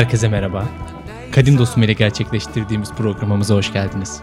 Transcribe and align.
Herkese 0.00 0.28
merhaba. 0.28 0.68
Kadim 1.32 1.58
Dostum 1.58 1.82
ile 1.82 1.92
gerçekleştirdiğimiz 1.92 2.92
programımıza 2.92 3.54
hoş 3.54 3.72
geldiniz. 3.72 4.20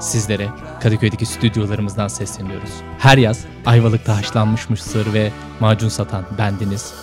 Sizlere 0.00 0.48
Kadıköy'deki 0.80 1.26
stüdyolarımızdan 1.26 2.08
sesleniyoruz. 2.08 2.70
Her 2.98 3.18
yaz 3.18 3.44
Ayvalık'ta 3.66 4.16
haşlanmış 4.16 4.70
mısır 4.70 5.12
ve 5.12 5.30
macun 5.60 5.88
satan 5.88 6.24
bendiniz 6.38 6.94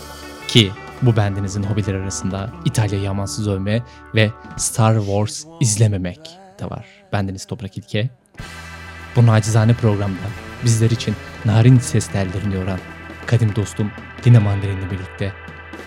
ki 0.48 0.72
bu 1.02 1.16
bendinizin 1.18 1.64
hobiler 1.64 1.94
arasında 1.94 2.50
İtalya 2.66 3.02
yamansız 3.02 3.48
övme 3.48 3.84
ve 4.16 4.32
Star 4.58 5.00
Wars 5.00 5.46
izlememek 5.60 6.20
de 6.60 6.66
var. 6.66 6.86
Bendeniz 7.14 7.46
Toprak 7.46 7.78
İlke. 7.78 8.10
Bu 9.16 9.26
nacizane 9.26 9.74
programda 9.74 10.28
bizler 10.66 10.90
için 10.90 11.16
narin 11.46 11.80
ses 11.80 12.08
tellerini 12.08 12.56
yoran 12.56 12.80
kadim 13.26 13.56
dostum 13.56 13.92
Dine 14.24 14.40
Mandarin'le 14.40 14.92
birlikte 14.92 15.34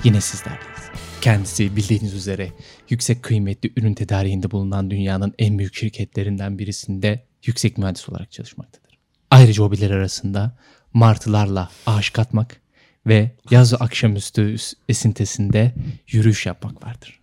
yine 0.04 0.20
sizlerleyiz. 0.20 0.79
Kendisi 1.20 1.76
bildiğiniz 1.76 2.14
üzere 2.14 2.52
yüksek 2.88 3.22
kıymetli 3.22 3.72
ürün 3.76 3.94
tedariğinde 3.94 4.50
bulunan 4.50 4.90
dünyanın 4.90 5.34
en 5.38 5.58
büyük 5.58 5.74
şirketlerinden 5.74 6.58
birisinde 6.58 7.24
yüksek 7.44 7.78
mühendis 7.78 8.08
olarak 8.08 8.32
çalışmaktadır. 8.32 8.98
Ayrıca 9.30 9.64
hobiler 9.64 9.90
arasında 9.90 10.58
martılarla 10.92 11.70
ağaç 11.86 12.12
katmak 12.12 12.60
ve 13.06 13.30
yaz 13.50 13.74
akşamüstü 13.74 14.56
esintesinde 14.88 15.74
yürüyüş 16.08 16.46
yapmak 16.46 16.84
vardır. 16.84 17.20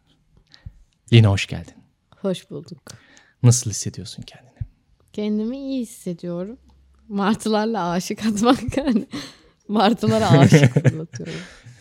Yine 1.12 1.28
hoş 1.28 1.48
geldin. 1.48 1.74
Hoş 2.22 2.50
bulduk. 2.50 2.82
Nasıl 3.44 3.70
hissediyorsun 3.70 4.24
kendini? 4.24 4.60
Kendimi 5.14 5.58
iyi 5.58 5.82
hissediyorum. 5.82 6.58
Martılarla 7.08 7.90
aşık 7.90 8.26
atmak 8.26 8.78
yani. 8.78 9.08
Martılara 9.68 10.30
aşık 10.30 10.74
fırlatıyorum. 10.90 11.34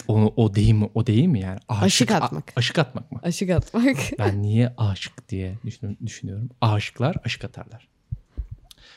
O, 0.09 0.33
o 0.37 0.55
değil 0.55 0.73
mi? 0.73 0.91
O 0.95 1.07
değil 1.07 1.27
mi 1.27 1.41
yani? 1.41 1.59
Aşık 1.69 2.11
atmak. 2.11 2.45
A, 2.49 2.53
aşık 2.57 2.79
atmak 2.79 3.13
mı? 3.13 3.21
Aşık 3.23 3.51
atmak. 3.51 3.97
Ben 4.19 4.43
niye 4.43 4.73
aşık 4.77 5.29
diye 5.29 5.55
düşün- 5.65 5.99
düşünüyorum. 6.07 6.49
Aşıklar 6.61 7.17
aşık 7.25 7.45
atarlar. 7.45 7.89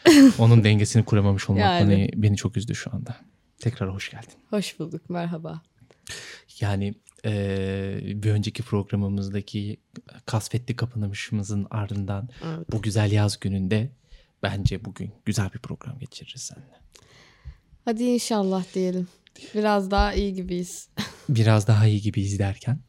Onun 0.39 0.63
dengesini 0.63 1.05
kuramamış 1.05 1.49
olmak 1.49 1.61
Yani. 1.63 1.89
beni, 1.91 2.09
beni 2.23 2.37
çok 2.37 2.57
üzdü 2.57 2.75
şu 2.75 2.93
anda. 2.95 3.15
Tekrar 3.59 3.93
hoş 3.93 4.11
geldin. 4.11 4.33
Hoş 4.49 4.79
bulduk. 4.79 5.09
Merhaba. 5.09 5.61
Yani 6.59 6.93
eee, 7.25 8.01
bir 8.03 8.31
önceki 8.31 8.63
programımızdaki 8.63 9.77
kasvetli 10.25 10.75
kapanışımızın 10.75 11.67
ardından 11.71 12.29
Evet. 12.45 12.71
bu 12.71 12.81
güzel 12.81 13.11
yaz 13.11 13.39
gününde 13.39 13.91
bence 14.43 14.85
bugün 14.85 15.11
güzel 15.25 15.53
bir 15.53 15.59
program 15.59 15.99
geçiririz 15.99 16.41
seninle. 16.41 16.79
Hadi 17.89 18.03
inşallah 18.03 18.65
diyelim. 18.73 19.07
Biraz 19.55 19.91
daha 19.91 20.13
iyi 20.13 20.33
gibiyiz. 20.33 20.89
Biraz 21.29 21.67
daha 21.67 21.87
iyi 21.87 22.01
gibi 22.01 22.21
izlerken 22.21 22.79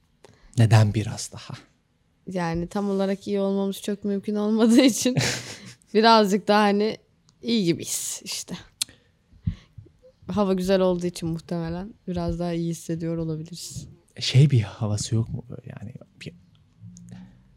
neden 0.59 0.95
biraz 0.95 1.31
daha? 1.33 1.55
Yani 2.27 2.67
tam 2.67 2.91
olarak 2.91 3.27
iyi 3.27 3.41
olmamız 3.41 3.83
çok 3.83 4.05
mümkün 4.05 4.35
olmadığı 4.35 4.81
için 4.81 5.17
birazcık 5.95 6.49
daha 6.49 6.61
hani 6.61 6.97
iyi 7.43 7.65
gibiyiz 7.65 8.21
işte. 8.25 8.55
Hava 10.27 10.55
güzel 10.55 10.81
olduğu 10.81 11.07
için 11.07 11.29
muhtemelen 11.29 11.95
biraz 12.09 12.39
daha 12.39 12.53
iyi 12.53 12.71
hissediyor 12.71 13.17
olabiliriz. 13.17 13.89
şey 14.21 14.51
bir 14.51 14.61
havası 14.61 15.15
yok 15.15 15.29
mu 15.29 15.45
böyle 15.51 15.75
yani 15.81 15.95
bir 16.21 16.35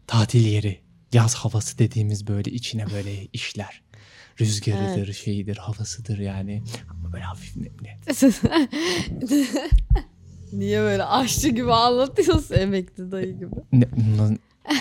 tatil 0.07 0.46
yeri 0.46 0.81
yaz 1.13 1.36
havası 1.36 1.78
dediğimiz 1.78 2.28
böyle 2.28 2.51
içine 2.51 2.92
böyle 2.92 3.25
işler 3.25 3.84
rüzgarıdır 4.41 5.13
şeyidir 5.13 5.57
havasıdır 5.57 6.18
yani 6.18 6.63
ama 6.89 7.13
böyle 7.13 7.24
hafif 7.24 7.56
nemli. 7.56 7.97
Niye 10.53 10.81
böyle 10.81 11.03
aşçı 11.03 11.50
gibi 11.50 11.74
anlatıyorsun 11.74 12.56
emekli 12.56 13.12
dayı 13.12 13.38
gibi? 13.39 13.56
Ne- 13.71 14.38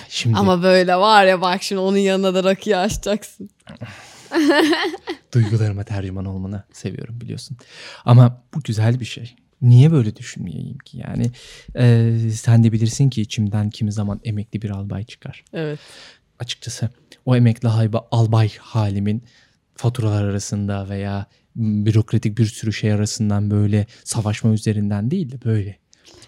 şimdi 0.09 0.39
Ama 0.39 0.63
böyle 0.63 0.97
var 0.97 1.25
ya 1.25 1.41
bak 1.41 1.63
şimdi 1.63 1.81
onun 1.81 1.97
yanına 1.97 2.35
da 2.35 2.45
rakıyı 2.45 2.79
açacaksın. 2.79 3.51
duygularıma 5.35 5.85
tercüman 5.85 6.25
olmanı 6.25 6.63
seviyorum 6.73 7.21
biliyorsun 7.21 7.57
ama 8.05 8.43
bu 8.55 8.61
güzel 8.63 9.01
bir 9.01 9.05
şey. 9.05 9.37
Niye 9.63 9.93
böyle 9.93 10.17
düşünmeyeyim 10.17 10.79
ki 10.79 10.99
yani 10.99 11.31
e, 11.77 12.31
sen 12.31 12.65
de 12.65 12.73
bilirsin 12.73 13.11
ki 13.11 13.23
içimden 13.23 13.71
kimi 13.71 13.93
zaman 13.93 14.21
emekli 14.25 14.63
bir 14.63 14.71
albay 14.71 15.05
çıkar. 15.05 15.45
Evet. 15.53 15.79
açıkçası 16.39 16.91
o 17.25 17.37
emekli 17.37 17.69
hayba, 17.69 18.09
albay 18.11 18.51
halimin 18.59 19.23
faturalar 19.75 20.25
arasında 20.25 20.89
veya 20.89 21.27
bürokratik 21.57 22.39
bir 22.39 22.47
sürü 22.47 22.73
şey 22.73 22.93
arasından 22.93 23.51
böyle 23.51 23.87
savaşma 24.05 24.51
üzerinden 24.51 25.11
değil 25.11 25.33
de 25.33 25.45
böyle 25.45 25.79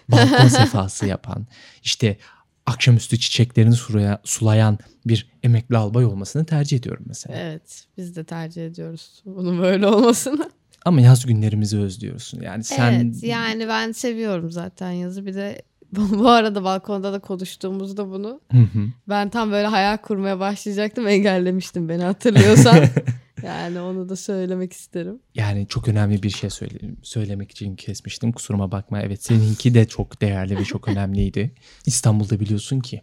balkon 0.09 0.47
sefası 0.47 1.05
yapan 1.05 1.47
işte 1.83 2.17
akşamüstü 2.65 3.19
çiçeklerini 3.19 3.75
suraya, 3.75 4.21
sulayan 4.23 4.79
bir 5.05 5.29
emekli 5.43 5.77
albay 5.77 6.05
olmasını 6.05 6.45
tercih 6.45 6.77
ediyorum 6.77 7.03
mesela. 7.07 7.37
Evet. 7.39 7.85
Biz 7.97 8.15
de 8.15 8.23
tercih 8.23 8.65
ediyoruz 8.65 9.21
bunun 9.25 9.61
böyle 9.61 9.87
olmasını. 9.87 10.51
Ama 10.85 11.01
yaz 11.01 11.25
günlerimizi 11.25 11.79
özlüyorsun. 11.79 12.41
Yani 12.41 12.63
sen 12.63 12.93
Evet 12.93 13.23
yani 13.23 13.67
ben 13.67 13.91
seviyorum 13.91 14.51
zaten 14.51 14.91
yazı. 14.91 15.25
Bir 15.25 15.35
de 15.35 15.61
bu 16.19 16.29
arada 16.29 16.63
balkonda 16.63 17.13
da 17.13 17.19
konuştuğumuzda 17.19 18.11
bunu 18.11 18.41
Hı 18.51 18.57
hı. 18.57 18.87
ben 19.09 19.29
tam 19.29 19.51
böyle 19.51 19.67
hayal 19.67 19.97
kurmaya 19.97 20.39
başlayacaktım 20.39 21.07
engellemiştim 21.07 21.89
beni 21.89 22.03
hatırlıyorsan. 22.03 22.85
yani 23.43 23.79
onu 23.79 24.09
da 24.09 24.15
söylemek 24.15 24.73
isterim. 24.73 25.19
Yani 25.35 25.67
çok 25.67 25.87
önemli 25.87 26.23
bir 26.23 26.29
şey 26.29 26.49
söyle, 26.49 26.77
söylemek 27.03 27.51
için 27.51 27.75
kesmiştim. 27.75 28.31
Kusuruma 28.31 28.71
bakma. 28.71 29.01
Evet 29.01 29.23
seninki 29.23 29.73
de 29.73 29.87
çok 29.87 30.21
değerli 30.21 30.59
ve 30.59 30.63
çok 30.63 30.87
önemliydi. 30.87 31.51
İstanbul'da 31.85 32.39
biliyorsun 32.39 32.79
ki 32.79 33.01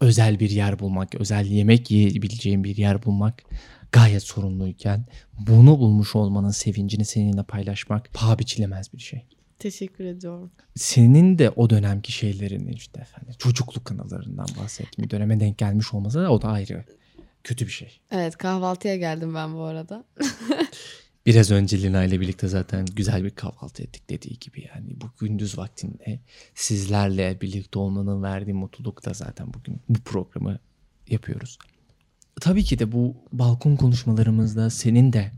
özel 0.00 0.40
bir 0.40 0.50
yer 0.50 0.78
bulmak, 0.78 1.14
özel 1.14 1.46
yemek 1.46 1.90
yiyebileceğin 1.90 2.64
bir 2.64 2.76
yer 2.76 3.04
bulmak 3.04 3.42
gayet 3.92 4.22
sorunluyken 4.22 5.06
bunu 5.38 5.78
bulmuş 5.78 6.16
olmanın 6.16 6.50
sevincini 6.50 7.04
seninle 7.04 7.42
paylaşmak 7.42 8.14
paha 8.14 8.38
biçilemez 8.38 8.92
bir 8.94 8.98
şey. 8.98 9.26
Teşekkür 9.62 10.04
ediyorum. 10.04 10.50
Senin 10.74 11.38
de 11.38 11.50
o 11.50 11.70
dönemki 11.70 12.12
şeylerini 12.12 12.72
işte 12.72 13.00
efendim 13.00 13.34
çocukluk 13.38 13.92
anılarından 13.92 14.46
bahsettiğim 14.60 15.10
döneme 15.10 15.40
denk 15.40 15.58
gelmiş 15.58 15.94
olması 15.94 16.18
da 16.18 16.32
o 16.32 16.42
da 16.42 16.48
ayrı 16.48 16.84
kötü 17.44 17.66
bir 17.66 17.70
şey. 17.70 18.00
Evet 18.10 18.36
kahvaltıya 18.36 18.96
geldim 18.96 19.34
ben 19.34 19.54
bu 19.54 19.62
arada. 19.62 20.04
Biraz 21.26 21.50
önce 21.50 21.82
Lina 21.82 22.04
ile 22.04 22.20
birlikte 22.20 22.48
zaten 22.48 22.86
güzel 22.86 23.24
bir 23.24 23.30
kahvaltı 23.30 23.82
ettik 23.82 24.10
dediği 24.10 24.38
gibi 24.38 24.68
yani 24.74 25.00
bu 25.00 25.06
gündüz 25.18 25.58
vaktinde 25.58 26.20
sizlerle 26.54 27.40
birlikte 27.40 27.78
olmanın 27.78 28.22
verdiği 28.22 28.54
mutluluk 28.54 29.04
da 29.04 29.14
zaten 29.14 29.54
bugün 29.54 29.80
bu 29.88 29.98
programı 29.98 30.58
yapıyoruz. 31.08 31.58
Tabii 32.40 32.64
ki 32.64 32.78
de 32.78 32.92
bu 32.92 33.16
balkon 33.32 33.76
konuşmalarımızda 33.76 34.70
senin 34.70 35.12
de 35.12 35.32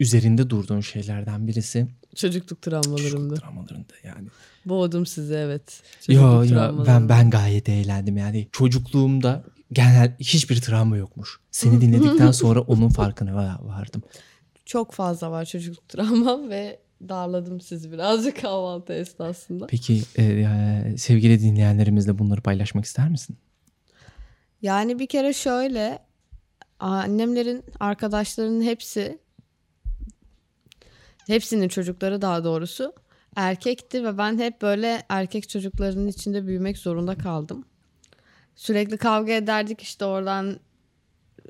üzerinde 0.00 0.50
durduğun 0.50 0.80
şeylerden 0.80 1.46
birisi 1.46 1.88
Çocukluk 2.14 2.62
travmalarımda. 2.62 3.08
çocukluk 3.08 3.42
dramalarında 3.42 3.94
yani. 4.04 4.28
Boğdum 4.66 5.06
sizi 5.06 5.34
evet. 5.34 5.82
Yo 6.08 6.44
yo 6.44 6.86
ben 6.86 7.08
ben 7.08 7.30
gayet 7.30 7.68
eğlendim 7.68 8.16
yani 8.16 8.48
çocukluğumda 8.52 9.44
genel 9.72 10.16
hiçbir 10.18 10.60
travma 10.60 10.96
yokmuş. 10.96 11.40
Seni 11.50 11.80
dinledikten 11.80 12.30
sonra 12.42 12.60
onun 12.60 12.88
farkına 12.88 13.30
va- 13.30 13.66
vardım. 13.66 14.02
Çok 14.64 14.92
fazla 14.92 15.30
var 15.30 15.44
çocukluk 15.44 15.88
travmam 15.88 16.50
ve 16.50 16.80
darladım 17.08 17.60
sizi 17.60 17.92
birazcık 17.92 18.40
kahvaltı 18.40 18.92
esnasında. 18.92 19.66
Peki 19.66 20.02
e, 20.16 20.22
e, 20.22 20.94
sevgili 20.98 21.40
dinleyenlerimizle 21.40 22.18
bunları 22.18 22.40
paylaşmak 22.40 22.84
ister 22.84 23.08
misin? 23.08 23.36
Yani 24.62 24.98
bir 24.98 25.06
kere 25.06 25.32
şöyle 25.32 25.98
annemlerin 26.78 27.64
arkadaşlarının 27.80 28.62
hepsi 28.62 29.18
hepsinin 31.26 31.68
çocukları 31.68 32.22
daha 32.22 32.44
doğrusu 32.44 32.92
erkekti 33.36 34.04
ve 34.04 34.18
ben 34.18 34.38
hep 34.38 34.62
böyle 34.62 35.02
erkek 35.08 35.48
çocuklarının 35.48 36.08
içinde 36.08 36.46
büyümek 36.46 36.78
zorunda 36.78 37.18
kaldım. 37.18 37.64
Sürekli 38.54 38.96
kavga 38.96 39.32
ederdik 39.32 39.80
işte 39.82 40.04
oradan 40.04 40.60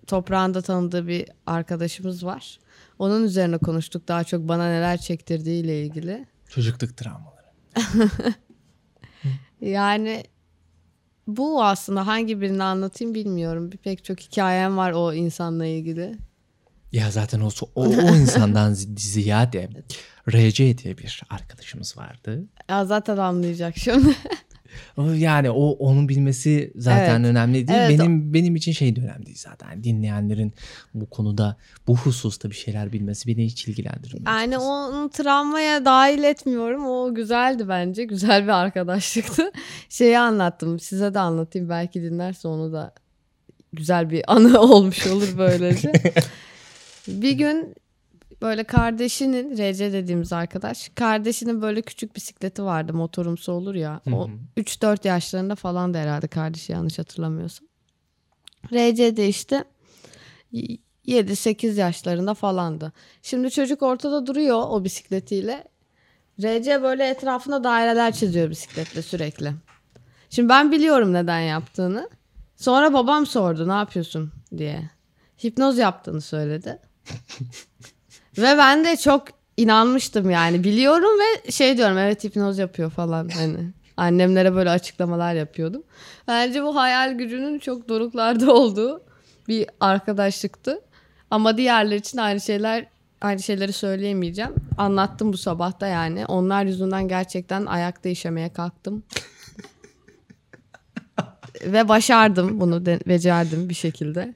toprağında 0.07 0.63
tanıdığı 0.63 1.07
bir 1.07 1.29
arkadaşımız 1.47 2.25
var. 2.25 2.59
Onun 2.99 3.25
üzerine 3.25 3.59
konuştuk 3.59 4.09
daha 4.09 4.25
çok 4.25 4.49
bana 4.49 4.69
neler 4.69 4.97
çektirdiği 4.97 5.65
ile 5.65 5.83
ilgili. 5.83 6.27
Çocukluk 6.49 6.97
travmaları. 6.97 7.45
Yani 9.61 10.25
bu 11.27 11.65
aslında 11.65 12.07
hangi 12.07 12.41
birini 12.41 12.63
anlatayım 12.63 13.15
bilmiyorum. 13.15 13.73
Bir 13.73 13.77
pek 13.77 14.05
çok 14.05 14.21
hikayem 14.21 14.77
var 14.77 14.93
o 14.93 15.13
insanla 15.13 15.67
ilgili. 15.67 16.19
Ya 16.95 17.11
zaten 17.11 17.41
o, 17.41 17.49
o, 17.75 17.85
o 17.87 18.15
insandan 18.17 18.73
zi- 18.73 19.01
ziyade 19.01 19.69
RC 20.31 20.79
diye 20.79 20.99
bir 20.99 21.23
arkadaşımız 21.31 21.97
vardı. 21.97 22.45
Ya 22.71 22.85
zaten 22.85 23.17
anlayacak 23.17 23.77
şimdi. 23.77 24.17
Yani 25.15 25.51
o 25.51 25.71
onun 25.71 26.09
bilmesi 26.09 26.73
zaten 26.77 27.21
Evet. 27.21 27.31
önemli 27.31 27.69
değil. 27.69 27.79
Evet, 27.79 27.99
benim 27.99 28.35
benim 28.35 28.57
için 28.57 28.73
şey 28.73 28.97
de 28.97 29.01
önemli 29.01 29.27
değil 29.27 29.39
zaten. 29.41 29.85
Dinleyenlerin 29.85 30.53
bu 30.95 31.11
konuda 31.11 31.57
bu 31.87 31.97
hususta 31.97 32.51
bir 32.51 32.55
şeyler 32.55 32.93
bilmesi 32.93 33.29
beni 33.29 33.45
hiç 33.47 33.69
ilgilendirmiyor. 33.69 34.27
Yani 34.27 34.41
açıkçası. 34.57 34.67
onu 34.67 35.11
travmaya 35.11 35.85
dahil 35.85 36.23
etmiyorum. 36.23 36.87
O 36.87 37.15
güzeldi 37.15 37.69
bence. 37.69 38.05
Güzel 38.05 38.43
bir 38.45 38.49
arkadaşlıktı. 38.49 39.53
Şeyi 39.89 40.19
anlattım. 40.19 40.81
Size 40.81 41.15
de 41.15 41.19
anlatayım. 41.19 41.69
Belki 41.69 42.03
dinlerse 42.03 42.49
onu 42.49 42.73
da 42.73 42.95
güzel 43.73 44.11
bir 44.11 44.33
anı 44.33 44.61
olmuş 44.61 45.07
olur 45.07 45.29
böylece. 45.39 45.93
Bir 47.09 47.33
gün 47.33 47.75
böyle 48.43 48.65
kardeşinin 48.65 49.57
RC 49.57 49.93
dediğimiz 49.93 50.33
arkadaş 50.33 50.91
kardeşinin 50.95 51.63
böyle 51.63 51.83
küçük 51.83 52.17
bisikleti 52.17 52.65
vardı 52.65 52.95
motorumsu 52.95 53.53
olur 53.53 53.75
ya 53.75 54.01
o 54.13 54.29
Hı 54.29 54.33
hı. 54.33 54.63
3-4 54.63 55.09
yaşlarında 55.09 55.55
falan 55.55 55.95
da 55.95 55.99
herhalde 55.99 56.27
kardeşi 56.27 56.73
yanlış 56.73 56.99
hatırlamıyorsam. 56.99 57.69
RC 58.73 59.17
de 59.17 59.29
işte 59.29 59.65
7-8 61.07 61.81
yaşlarında 61.81 62.35
falandı. 62.35 62.93
Şimdi 63.23 63.51
çocuk 63.51 63.83
ortada 63.83 64.27
duruyor 64.27 64.63
o 64.69 64.85
bisikletiyle. 64.85 65.65
RC 66.41 66.83
böyle 66.83 67.09
etrafında 67.09 67.65
daireler 67.65 68.13
çiziyor 68.13 68.51
bisikletle 68.51 69.03
sürekli. 69.03 69.53
Şimdi 70.31 70.49
ben 70.49 70.73
biliyorum 70.73 71.13
neden 71.13 71.41
yaptığını. 71.41 72.11
Sonra 72.57 72.93
babam 72.93 73.27
sordu 73.27 73.69
ne 73.69 73.73
yapıyorsun 73.73 74.33
diye. 74.59 74.91
Hipnoz 75.45 75.79
yaptığını 75.79 76.21
söyledi. 76.21 76.79
ve 78.39 78.59
ben 78.59 78.85
de 78.85 78.97
çok 78.97 79.25
inanmıştım 79.57 80.31
yani. 80.31 80.65
Biliyorum 80.65 81.21
ve 81.21 81.51
şey 81.51 81.77
diyorum 81.77 81.99
evet 81.99 82.25
hipnoz 82.25 82.59
yapıyor 82.59 82.91
falan 82.91 83.29
hani. 83.29 83.59
Annemlere 83.97 84.55
böyle 84.55 84.71
açıklamalar 84.71 85.35
yapıyordum. 85.35 85.83
Bence 86.29 86.63
bu 86.63 86.77
hayal 86.77 87.13
gücünün 87.13 87.59
çok 87.59 87.89
doruklarda 87.89 88.55
olduğu 88.55 89.03
bir 89.49 89.67
arkadaşlıktı. 89.81 90.81
Ama 91.31 91.57
diğerler 91.57 91.97
için 91.97 92.19
aynı 92.19 92.41
şeyler 92.41 92.87
aynı 93.21 93.43
şeyleri 93.43 93.73
söyleyemeyeceğim. 93.73 94.55
Anlattım 94.79 95.33
bu 95.33 95.37
sabah 95.37 95.81
da 95.81 95.87
yani. 95.87 96.27
Onlar 96.27 96.65
yüzünden 96.65 97.09
gerçekten 97.09 97.67
ayakta 97.67 98.09
işemeye 98.09 98.53
kalktım. 98.53 99.03
Ve 101.67 101.89
başardım 101.89 102.61
bunu 102.61 102.87
de, 102.87 103.01
becerdim 103.07 103.69
bir 103.69 103.75
şekilde. 103.75 104.35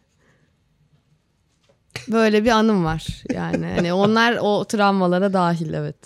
Böyle 2.08 2.44
bir 2.44 2.50
anım 2.50 2.84
var 2.84 3.22
yani. 3.34 3.66
Hani 3.66 3.92
onlar 3.92 4.38
o 4.40 4.64
travmalara 4.64 5.32
dahil 5.32 5.72
evet. 5.72 5.96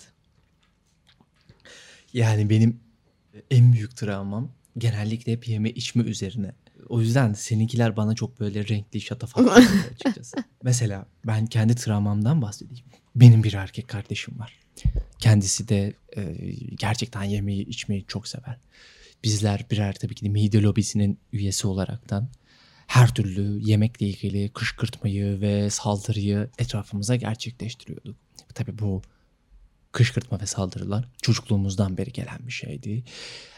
Yani 2.13 2.51
benim 2.51 2.81
en 3.51 3.73
büyük 3.73 3.97
travmam 3.97 4.51
genellikle 4.79 5.33
hep 5.33 5.49
yeme 5.49 5.71
içme 5.71 6.03
üzerine. 6.03 6.53
O 6.89 7.01
yüzden 7.01 7.33
seninkiler 7.33 7.97
bana 7.97 8.15
çok 8.15 8.41
böyle 8.41 8.69
renkli 8.69 9.01
şatafatlı 9.01 9.53
açıkçası. 9.53 10.37
Mesela 10.63 11.07
ben 11.27 11.47
kendi 11.47 11.75
travmamdan 11.75 12.43
bahsedeyim. 12.43 12.85
Benim 13.17 13.45
bir 13.45 13.53
erkek 13.53 13.89
kardeşim 13.89 14.39
var. 14.39 14.59
Kendisi 15.19 15.69
de 15.69 15.93
e, 16.17 16.23
gerçekten 16.79 17.23
yemeği 17.23 17.67
içmeyi 17.67 18.05
çok 18.09 18.29
sever. 18.29 18.57
Bizler 19.25 19.67
birer 19.71 19.93
tabii 19.93 20.15
ki 20.15 20.25
de 20.25 20.29
mide 20.29 20.63
lobisinin 20.63 21.19
üyesi 21.33 21.67
olaraktan 21.67 22.29
her 22.93 23.15
türlü 23.15 23.61
yemekle 23.61 24.07
ilgili 24.07 24.49
kışkırtmayı 24.49 25.41
ve 25.41 25.71
saldırıyı 25.71 26.51
etrafımıza 26.59 27.17
gerçekleştiriyorduk. 27.17 28.17
Tabii 28.55 28.79
bu 28.79 29.03
kışkırtma 29.93 30.41
ve 30.41 30.47
saldırılar 30.47 31.09
çocukluğumuzdan 31.23 31.97
beri 31.97 32.13
gelen 32.13 32.39
bir 32.47 32.53
şeydi. 32.53 33.05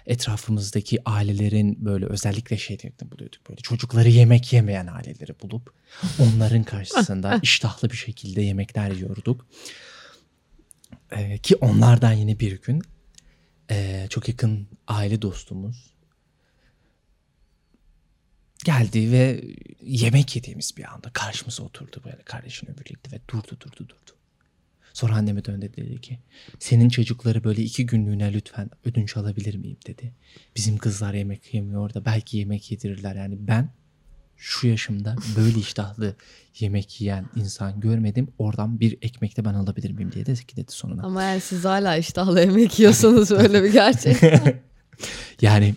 Etrafımızdaki 0.07 0.99
ailelerin 1.05 1.85
böyle 1.85 2.07
özellikle 2.07 2.59
şeylerini 2.59 3.11
buluyorduk. 3.13 3.49
Böyle 3.49 3.61
çocukları 3.61 4.09
yemek 4.09 4.53
yemeyen 4.53 4.87
aileleri 4.87 5.35
bulup 5.43 5.75
onların 6.19 6.65
karşısında 6.65 7.39
iştahlı 7.43 7.91
bir 7.91 7.97
şekilde 7.97 8.43
yemekler 8.43 8.91
yiyorduk. 8.91 9.47
Ee, 11.11 11.39
ki 11.39 11.57
onlardan 11.57 12.13
yine 12.13 12.41
bir 12.41 12.61
gün 12.63 12.83
ee, 13.71 14.07
çok 14.11 14.29
yakın 14.29 14.69
aile 14.89 15.23
dostumuz 15.23 15.94
geldi 18.65 19.13
ve 19.13 19.45
yemek 19.83 20.37
yediğimiz 20.37 20.77
bir 20.77 20.93
anda 20.93 21.11
karşımıza 21.13 21.63
oturdu 21.63 22.01
böyle 22.05 22.23
kardeşimle 22.23 22.79
birlikte 22.79 23.17
ve 23.17 23.21
durdu 23.29 23.61
durdu 23.61 23.79
durdu. 23.79 24.15
Sonra 24.93 25.15
anneme 25.15 25.45
döndü 25.45 25.71
dedi 25.77 26.01
ki 26.01 26.19
senin 26.59 26.89
çocukları 26.89 27.45
böyle 27.45 27.63
iki 27.63 27.87
günlüğüne 27.87 28.33
lütfen 28.33 28.71
ödünç 28.85 29.17
alabilir 29.17 29.55
miyim 29.55 29.77
dedi. 29.87 30.13
Bizim 30.57 30.79
kızlar 30.79 31.15
yemek 31.15 31.55
yemiyor 31.55 31.95
da 31.95 32.05
belki 32.05 32.37
yemek 32.37 32.71
yedirirler 32.71 33.15
yani 33.17 33.37
ben 33.41 33.71
şu 34.37 34.67
yaşımda 34.67 35.17
böyle 35.37 35.59
iştahlı 35.59 36.17
yemek 36.59 37.01
yiyen 37.01 37.27
insan 37.37 37.81
görmedim. 37.81 38.29
Oradan 38.39 38.81
bir 38.81 38.99
ekmek 39.03 39.37
de 39.37 39.45
ben 39.45 39.55
alabilir 39.55 39.91
miyim 39.91 40.13
diye 40.13 40.27
de 40.27 40.35
dedi 40.57 40.73
sonuna. 40.73 41.03
Ama 41.03 41.23
yani 41.23 41.41
siz 41.41 41.65
hala 41.65 41.97
iştahla 41.97 42.41
yemek 42.41 42.79
yiyorsanız 42.79 43.31
öyle 43.31 43.65
bir 43.65 43.73
gerçek. 43.73 44.17
Yani 45.41 45.75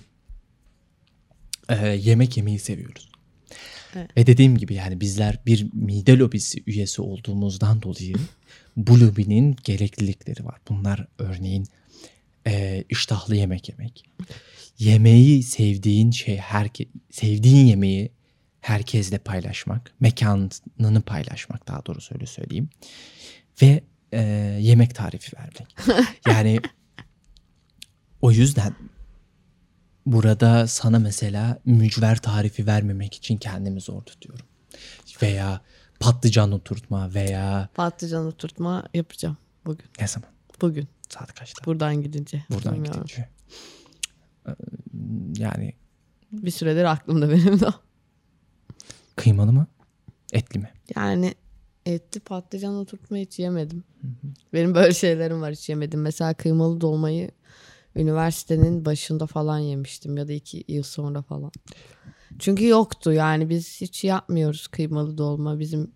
e, 1.69 1.87
yemek 1.87 2.37
yemeyi 2.37 2.59
seviyoruz. 2.59 3.09
Evet. 3.95 4.17
Ve 4.17 4.27
dediğim 4.27 4.57
gibi 4.57 4.73
yani 4.73 5.01
bizler 5.01 5.39
bir 5.45 5.67
mide 5.73 6.17
lobisi 6.17 6.63
üyesi 6.67 7.01
olduğumuzdan 7.01 7.81
dolayı 7.81 8.15
bu 8.77 8.99
lobinin 8.99 9.55
gereklilikleri 9.63 10.45
var. 10.45 10.55
Bunlar 10.69 11.07
örneğin 11.17 11.67
e, 12.47 12.83
iştahlı 12.89 13.35
yemek 13.35 13.69
yemek. 13.69 14.03
Yemeği 14.79 15.43
sevdiğin 15.43 16.11
şey 16.11 16.37
herke 16.37 16.85
sevdiğin 17.11 17.65
yemeği 17.65 18.11
herkesle 18.61 19.17
paylaşmak, 19.17 19.93
mekanını 19.99 21.01
paylaşmak 21.01 21.67
daha 21.67 21.85
doğrusu 21.85 22.15
öyle 22.15 22.25
söyleyeyim. 22.25 22.69
Ve 23.61 23.83
e, 24.11 24.21
yemek 24.61 24.95
tarifi 24.95 25.37
vermek. 25.37 25.75
Yani 26.27 26.59
o 28.21 28.31
yüzden 28.31 28.75
burada 30.11 30.67
sana 30.67 30.99
mesela 30.99 31.59
mücver 31.65 32.17
tarifi 32.21 32.67
vermemek 32.67 33.13
için 33.15 33.37
kendimi 33.37 33.81
zor 33.81 34.01
tutuyorum. 34.01 34.45
Veya 35.21 35.61
patlıcan 35.99 36.51
oturtma 36.51 37.13
veya 37.13 37.69
Patlıcan 37.73 38.25
oturtma 38.25 38.83
yapacağım 38.93 39.37
bugün. 39.65 39.85
ne 39.99 40.07
zaman? 40.07 40.29
Bugün. 40.61 40.87
Saat 41.09 41.33
kaçta? 41.33 41.65
Buradan 41.65 42.01
gidince. 42.03 42.43
Buradan 42.49 42.73
Bilmiyorum. 42.75 43.03
gidince. 43.03 43.29
Ee, 44.47 44.51
Yani 45.37 45.73
Bir 46.31 46.51
süredir 46.51 46.83
aklımda 46.83 47.29
benim 47.29 47.59
de. 47.59 47.65
kıymalı 49.15 49.53
mı? 49.53 49.67
Etli 50.33 50.59
mi? 50.59 50.69
Yani 50.95 51.35
etli 51.85 52.19
patlıcan 52.19 52.75
oturtma 52.75 53.17
hiç 53.17 53.39
yemedim. 53.39 53.83
Benim 54.53 54.75
böyle 54.75 54.93
şeylerim 54.93 55.41
var 55.41 55.51
hiç 55.51 55.69
yemedim. 55.69 56.01
Mesela 56.01 56.33
kıymalı 56.33 56.81
dolmayı 56.81 57.31
üniversitenin 57.97 58.85
başında 58.85 59.27
falan 59.27 59.59
yemiştim 59.59 60.17
ya 60.17 60.27
da 60.27 60.33
iki 60.33 60.63
yıl 60.67 60.83
sonra 60.83 61.21
falan. 61.21 61.51
Çünkü 62.39 62.67
yoktu 62.67 63.13
yani 63.13 63.49
biz 63.49 63.81
hiç 63.81 64.03
yapmıyoruz 64.03 64.67
kıymalı 64.67 65.17
dolma. 65.17 65.59
Bizim 65.59 65.91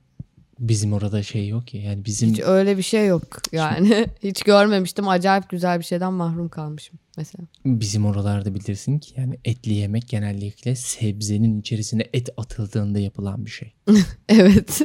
Bizim 0.62 0.94
orada 0.94 1.24
şey 1.24 1.48
yok 1.48 1.74
ya. 1.74 1.82
Yani 1.82 2.06
bizim 2.06 2.30
hiç 2.30 2.40
öyle 2.40 2.78
bir 2.78 2.82
şey 2.84 3.08
yok 3.08 3.24
yani. 3.52 4.08
hiç 4.24 4.44
görmemiştim. 4.44 5.08
Acayip 5.08 5.50
güzel 5.50 5.80
bir 5.80 5.84
şeyden 5.84 6.14
mahrum 6.14 6.50
kalmışım 6.50 7.00
mesela. 7.18 7.48
bizim 7.66 8.06
oralarda 8.06 8.56
bilirsin 8.56 9.00
ki 9.00 9.14
yani 9.18 9.40
etli 9.46 9.74
yemek 9.74 10.08
genellikle 10.08 10.76
sebzenin 10.76 11.60
içerisine 11.60 12.08
et 12.14 12.30
atıldığında 12.38 13.00
yapılan 13.00 13.46
bir 13.46 13.52
şey. 13.52 13.74
Evet. 14.30 14.82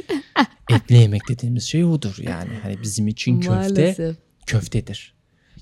Etli 0.71 0.95
yemek 0.95 1.21
dediğimiz 1.29 1.63
şey 1.63 1.85
odur 1.85 2.15
yani. 2.21 2.49
Hani 2.63 2.81
bizim 2.81 3.07
için 3.07 3.39
köfte 3.39 3.55
Maalesef. 3.55 4.17
köftedir. 4.45 5.16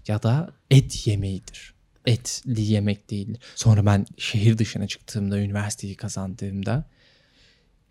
Ya 0.07 0.23
da 0.23 0.49
et 0.71 1.07
yemeğidir. 1.07 1.75
Etli 2.05 2.61
yemek 2.61 3.09
değil. 3.09 3.37
Sonra 3.55 3.85
ben 3.85 4.05
şehir 4.17 4.57
dışına 4.57 4.87
çıktığımda, 4.87 5.39
üniversiteyi 5.39 5.95
kazandığımda 5.95 6.85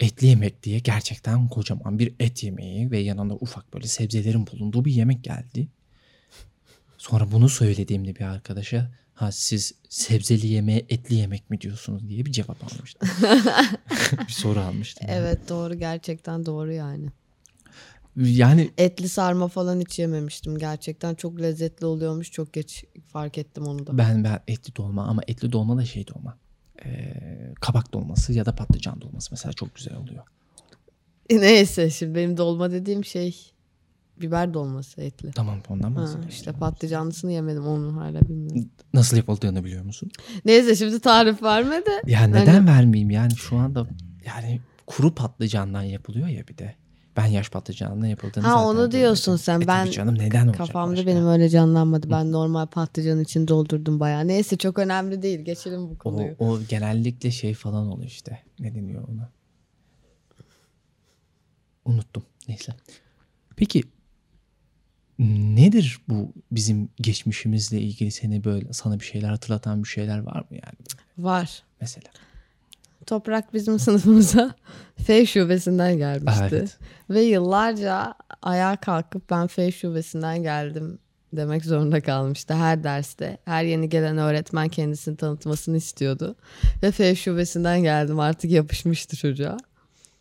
etli 0.00 0.26
yemek 0.26 0.62
diye 0.62 0.78
gerçekten 0.78 1.49
kocaman 1.49 1.99
bir 1.99 2.14
et 2.21 2.42
yemeği 2.42 2.90
ve 2.90 2.99
yanında 2.99 3.35
ufak 3.35 3.75
böyle 3.75 3.87
sebzelerin 3.87 4.47
bulunduğu 4.47 4.85
bir 4.85 4.92
yemek 4.92 5.25
geldi. 5.25 5.68
Sonra 6.99 7.33
bunu 7.33 7.49
söylediğimde 7.49 8.16
bir 8.16 8.25
arkadaşa 8.25 8.90
ha 9.14 9.33
siz 9.33 9.75
sebzeli 9.88 10.47
yemeğe 10.47 10.87
etli 10.88 11.14
yemek 11.14 11.50
mi 11.50 11.61
diyorsunuz 11.61 12.09
diye 12.09 12.26
bir 12.26 12.33
cevap 12.33 12.64
almıştım. 12.64 13.09
bir 14.28 14.33
soru 14.33 14.61
almıştım. 14.61 15.06
Evet 15.11 15.49
doğru 15.49 15.75
gerçekten 15.75 16.47
doğru 16.47 16.73
yani. 16.73 17.06
Yani 18.16 18.71
Etli 18.78 19.09
sarma 19.09 19.49
falan 19.49 19.80
hiç 19.80 19.99
yememiştim. 19.99 20.59
Gerçekten 20.59 21.14
çok 21.14 21.40
lezzetli 21.40 21.87
oluyormuş. 21.87 22.33
Çok 22.33 22.52
geç 22.52 22.85
fark 23.09 23.38
ettim 23.38 23.66
onu 23.66 23.87
da. 23.87 23.99
Ben 23.99 24.25
ben 24.25 24.40
etli 24.49 24.76
dolma 24.76 25.04
ama 25.06 25.23
etli 25.26 25.52
dolma 25.52 25.76
da 25.76 25.85
şey 25.85 26.06
dolma. 26.06 26.38
Ee, 26.85 27.54
kabak 27.61 27.92
dolması 27.92 28.33
ya 28.33 28.47
da 28.47 28.54
patlıcan 28.54 29.00
dolması 29.00 29.28
mesela 29.30 29.52
çok 29.52 29.75
güzel 29.75 29.97
oluyor. 29.97 30.25
Neyse 31.30 31.90
şimdi 31.90 32.14
benim 32.14 32.37
dolma 32.37 32.71
dediğim 32.71 33.04
şey 33.04 33.52
biber 34.21 34.54
dolması 34.54 35.00
etli. 35.00 35.30
Tamam 35.30 35.59
ondan 35.68 35.97
bahsediyorum. 35.97 36.28
işte 36.28 36.52
patlıcanlısını 36.52 37.33
yemedim 37.33 37.66
onu 37.66 37.97
hala 37.97 38.21
bilmiyorum. 38.21 38.71
Nasıl 38.94 39.16
yapıldığını 39.16 39.64
biliyor 39.64 39.85
musun? 39.85 40.11
Neyse 40.44 40.76
şimdi 40.76 41.00
tarif 41.00 41.42
verme 41.42 41.76
de. 41.87 42.02
Ya 42.06 42.26
neden 42.26 42.66
vermeyeyim 42.66 43.11
yani 43.11 43.37
şu 43.37 43.56
anda 43.56 43.87
yani 44.26 44.61
kuru 44.87 45.14
patlıcandan 45.14 45.83
yapılıyor 45.83 46.28
ya 46.28 46.49
bir 46.49 46.59
de. 46.59 46.75
Ben 47.16 47.26
yaş 47.26 47.50
patlıcandan 47.50 48.06
yapıldığını 48.06 48.44
Ha, 48.44 48.50
zaten 48.50 48.64
onu 48.64 48.92
diyorsun 48.92 49.37
sen. 49.37 49.61
E, 49.61 49.66
Ben- 49.66 49.90
canım 49.90 50.18
neden 50.18 50.47
olacak 50.47 50.59
Kafamda 50.66 50.92
başka? 50.97 51.06
benim 51.06 51.26
öyle 51.26 51.49
canlanmadı. 51.49 52.11
Ben 52.11 52.33
normal 52.33 52.66
patlıcanın 52.66 53.23
için 53.25 53.49
doldurdum 53.49 54.00
bayağı. 54.00 54.28
Neyse 54.28 54.56
çok 54.56 54.78
önemli 54.78 55.23
değil. 55.23 55.40
Geçelim 55.40 55.88
bu 55.88 55.92
O, 55.92 55.99
konuyu. 55.99 56.35
o 56.38 56.59
genellikle 56.68 57.30
şey 57.30 57.54
falan 57.54 57.87
oluyor 57.87 58.09
işte. 58.11 58.42
Ne 58.59 58.75
deniyor 58.75 59.09
ona? 59.09 59.30
Unuttum. 61.85 62.23
Neyse. 62.49 62.73
Peki 63.56 63.83
nedir 65.18 66.00
bu 66.09 66.33
bizim 66.52 66.88
geçmişimizle 66.97 67.80
ilgili 67.80 68.11
seni 68.11 68.44
böyle 68.44 68.73
sana 68.73 69.00
bir 69.00 69.04
şeyler 69.04 69.28
hatırlatan 69.30 69.83
bir 69.83 69.88
şeyler 69.88 70.18
var 70.18 70.40
mı 70.40 70.47
yani 70.50 70.76
Var. 71.18 71.62
mesela? 71.80 72.09
Toprak 73.06 73.54
bizim 73.54 73.78
sınıfımıza 73.78 74.54
F 75.06 75.26
şubesinden 75.26 75.99
gelmişti. 75.99 76.49
Evet. 76.50 76.78
Ve 77.11 77.20
yıllarca 77.23 78.14
ayağa 78.42 78.76
kalkıp 78.76 79.30
ben 79.30 79.46
F 79.46 79.73
şubesinden 79.73 80.42
geldim 80.42 80.99
demek 81.32 81.64
zorunda 81.64 82.00
kalmıştı 82.00 82.54
her 82.54 82.84
derste. 82.84 83.38
Her 83.44 83.64
yeni 83.64 83.88
gelen 83.88 84.18
öğretmen 84.18 84.68
kendisini 84.68 85.16
tanıtmasını 85.16 85.76
istiyordu. 85.76 86.37
Ve 86.82 86.90
F 86.90 87.14
şubesinden 87.14 87.82
geldim 87.82 88.20
artık 88.20 88.50
yapışmıştı 88.50 89.16
çocuğa. 89.16 89.56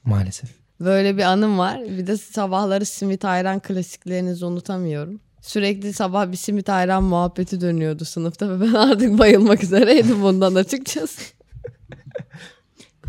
Maalesef. 0.03 0.49
Böyle 0.79 1.17
bir 1.17 1.23
anım 1.23 1.57
var. 1.57 1.81
Bir 1.81 2.07
de 2.07 2.17
sabahları 2.17 2.85
simit 2.85 3.25
ayran 3.25 3.59
klasiklerinizi 3.59 4.45
unutamıyorum. 4.45 5.19
Sürekli 5.41 5.93
sabah 5.93 6.31
bir 6.31 6.37
simit 6.37 6.69
ayran 6.69 7.03
muhabbeti 7.03 7.61
dönüyordu 7.61 8.05
sınıfta 8.05 8.49
ve 8.49 8.61
ben 8.61 8.73
artık 8.73 9.19
bayılmak 9.19 9.63
üzereydim 9.63 10.21
bundan 10.21 10.55
açıkçası. 10.55 11.21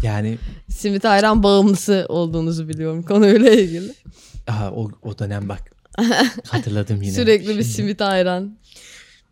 Yani 0.05 0.39
Simit 0.69 1.05
ayran 1.05 1.43
bağımlısı 1.43 2.07
olduğunuzu 2.09 2.69
biliyorum 2.69 3.03
konuyla 3.03 3.51
ilgili. 3.51 3.93
aha, 4.49 4.71
o, 4.73 4.91
o 5.03 5.19
dönem 5.19 5.49
bak 5.49 5.73
hatırladım 6.49 7.03
yine. 7.03 7.13
Sürekli 7.15 7.47
bir 7.49 7.53
Şimdi. 7.53 7.65
simit 7.65 8.03
ayran. 8.03 8.59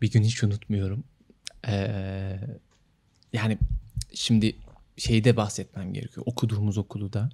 bir 0.01 0.11
gün 0.11 0.23
hiç 0.23 0.43
unutmuyorum. 0.43 1.03
Ee, 1.67 2.39
yani 3.33 3.57
şimdi 4.13 4.55
şeyde 4.97 5.37
bahsetmem 5.37 5.93
gerekiyor. 5.93 6.23
Okuduğumuz 6.25 6.77
okulu 6.77 7.13
da. 7.13 7.29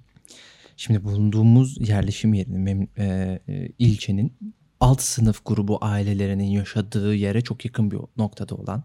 Şimdi 0.76 1.04
bulunduğumuz 1.04 1.88
yerleşim 1.88 2.34
yerinin 2.34 2.60
mem- 2.66 2.88
e, 3.02 3.38
e, 3.48 3.68
ilçenin 3.78 4.32
alt 4.80 5.00
sınıf 5.02 5.40
grubu 5.46 5.78
ailelerinin 5.80 6.44
yaşadığı 6.44 7.14
yere 7.14 7.40
çok 7.40 7.64
yakın 7.64 7.90
bir 7.90 7.98
noktada 8.16 8.54
olan 8.54 8.84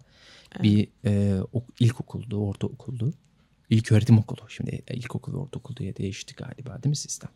bir 0.63 0.87
e, 1.05 1.41
ok- 1.51 1.81
ilkokuldu, 1.81 2.37
ortaokuldu. 2.47 3.13
İlk 3.69 3.91
öğretim 3.91 4.17
okulu. 4.17 4.49
Şimdi 4.49 4.83
ilkokul, 4.89 5.33
ortaokul 5.33 5.75
diye 5.75 5.95
değişti 5.95 6.35
galiba 6.35 6.83
değil 6.83 6.89
mi 6.89 6.95
sistem? 6.95 7.29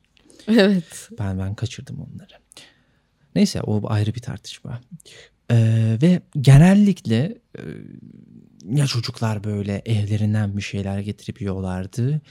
Evet. 0.47 1.09
Ben 1.19 1.39
ben 1.39 1.55
kaçırdım 1.55 1.99
onları. 1.99 2.33
Neyse 3.35 3.61
o 3.61 3.89
ayrı 3.89 4.15
bir 4.15 4.21
tartışma. 4.21 4.81
Ee, 5.51 5.97
ve 6.01 6.21
genellikle 6.41 7.37
e, 7.57 7.61
ya 8.65 8.87
çocuklar 8.87 9.43
böyle 9.43 9.81
evlerinden 9.85 10.57
bir 10.57 10.61
şeyler 10.61 10.99
getirip 10.99 11.41
yiyorlardı 11.41 12.21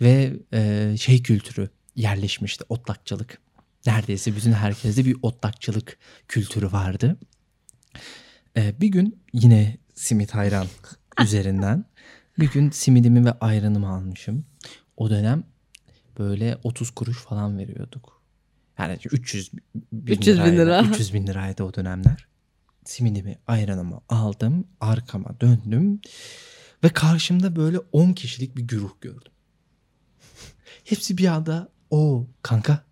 ve 0.00 0.32
e, 0.52 0.94
şey 0.98 1.22
kültürü 1.22 1.70
yerleşmişti 1.96 2.64
otlakçılık. 2.68 3.38
Neredeyse 3.86 4.36
bütün 4.36 4.52
herkeste 4.52 5.04
bir 5.04 5.16
otlakçılık 5.22 5.98
kültürü 6.28 6.72
vardı. 6.72 7.16
Ee, 8.56 8.80
bir 8.80 8.88
gün 8.88 9.22
yine 9.32 9.76
simit 9.94 10.34
hayran 10.34 10.66
üzerinden 11.22 11.84
bir 12.38 12.50
gün 12.50 12.70
simidimi 12.70 13.24
ve 13.24 13.32
ayranımı 13.32 13.88
almışım. 13.88 14.44
O 14.96 15.10
dönem 15.10 15.44
böyle 16.18 16.58
30 16.62 16.90
kuruş 16.90 17.18
falan 17.18 17.58
veriyorduk. 17.58 18.22
Yani 18.78 18.98
300 19.12 19.52
bin, 19.52 19.62
300 20.06 20.38
bin 20.38 20.56
lira. 20.56 20.82
300 20.90 21.14
bin 21.14 21.26
liraydı 21.26 21.64
o 21.64 21.74
dönemler. 21.74 22.26
Simidimi, 22.84 23.38
ayranımı 23.46 24.00
aldım. 24.08 24.66
Arkama 24.80 25.40
döndüm. 25.40 26.00
Ve 26.84 26.88
karşımda 26.88 27.56
böyle 27.56 27.78
10 27.78 28.12
kişilik 28.12 28.56
bir 28.56 28.62
güruh 28.62 28.90
gördüm. 29.00 29.32
Hepsi 30.84 31.18
bir 31.18 31.26
anda 31.26 31.68
o 31.90 32.26
kanka 32.42 32.84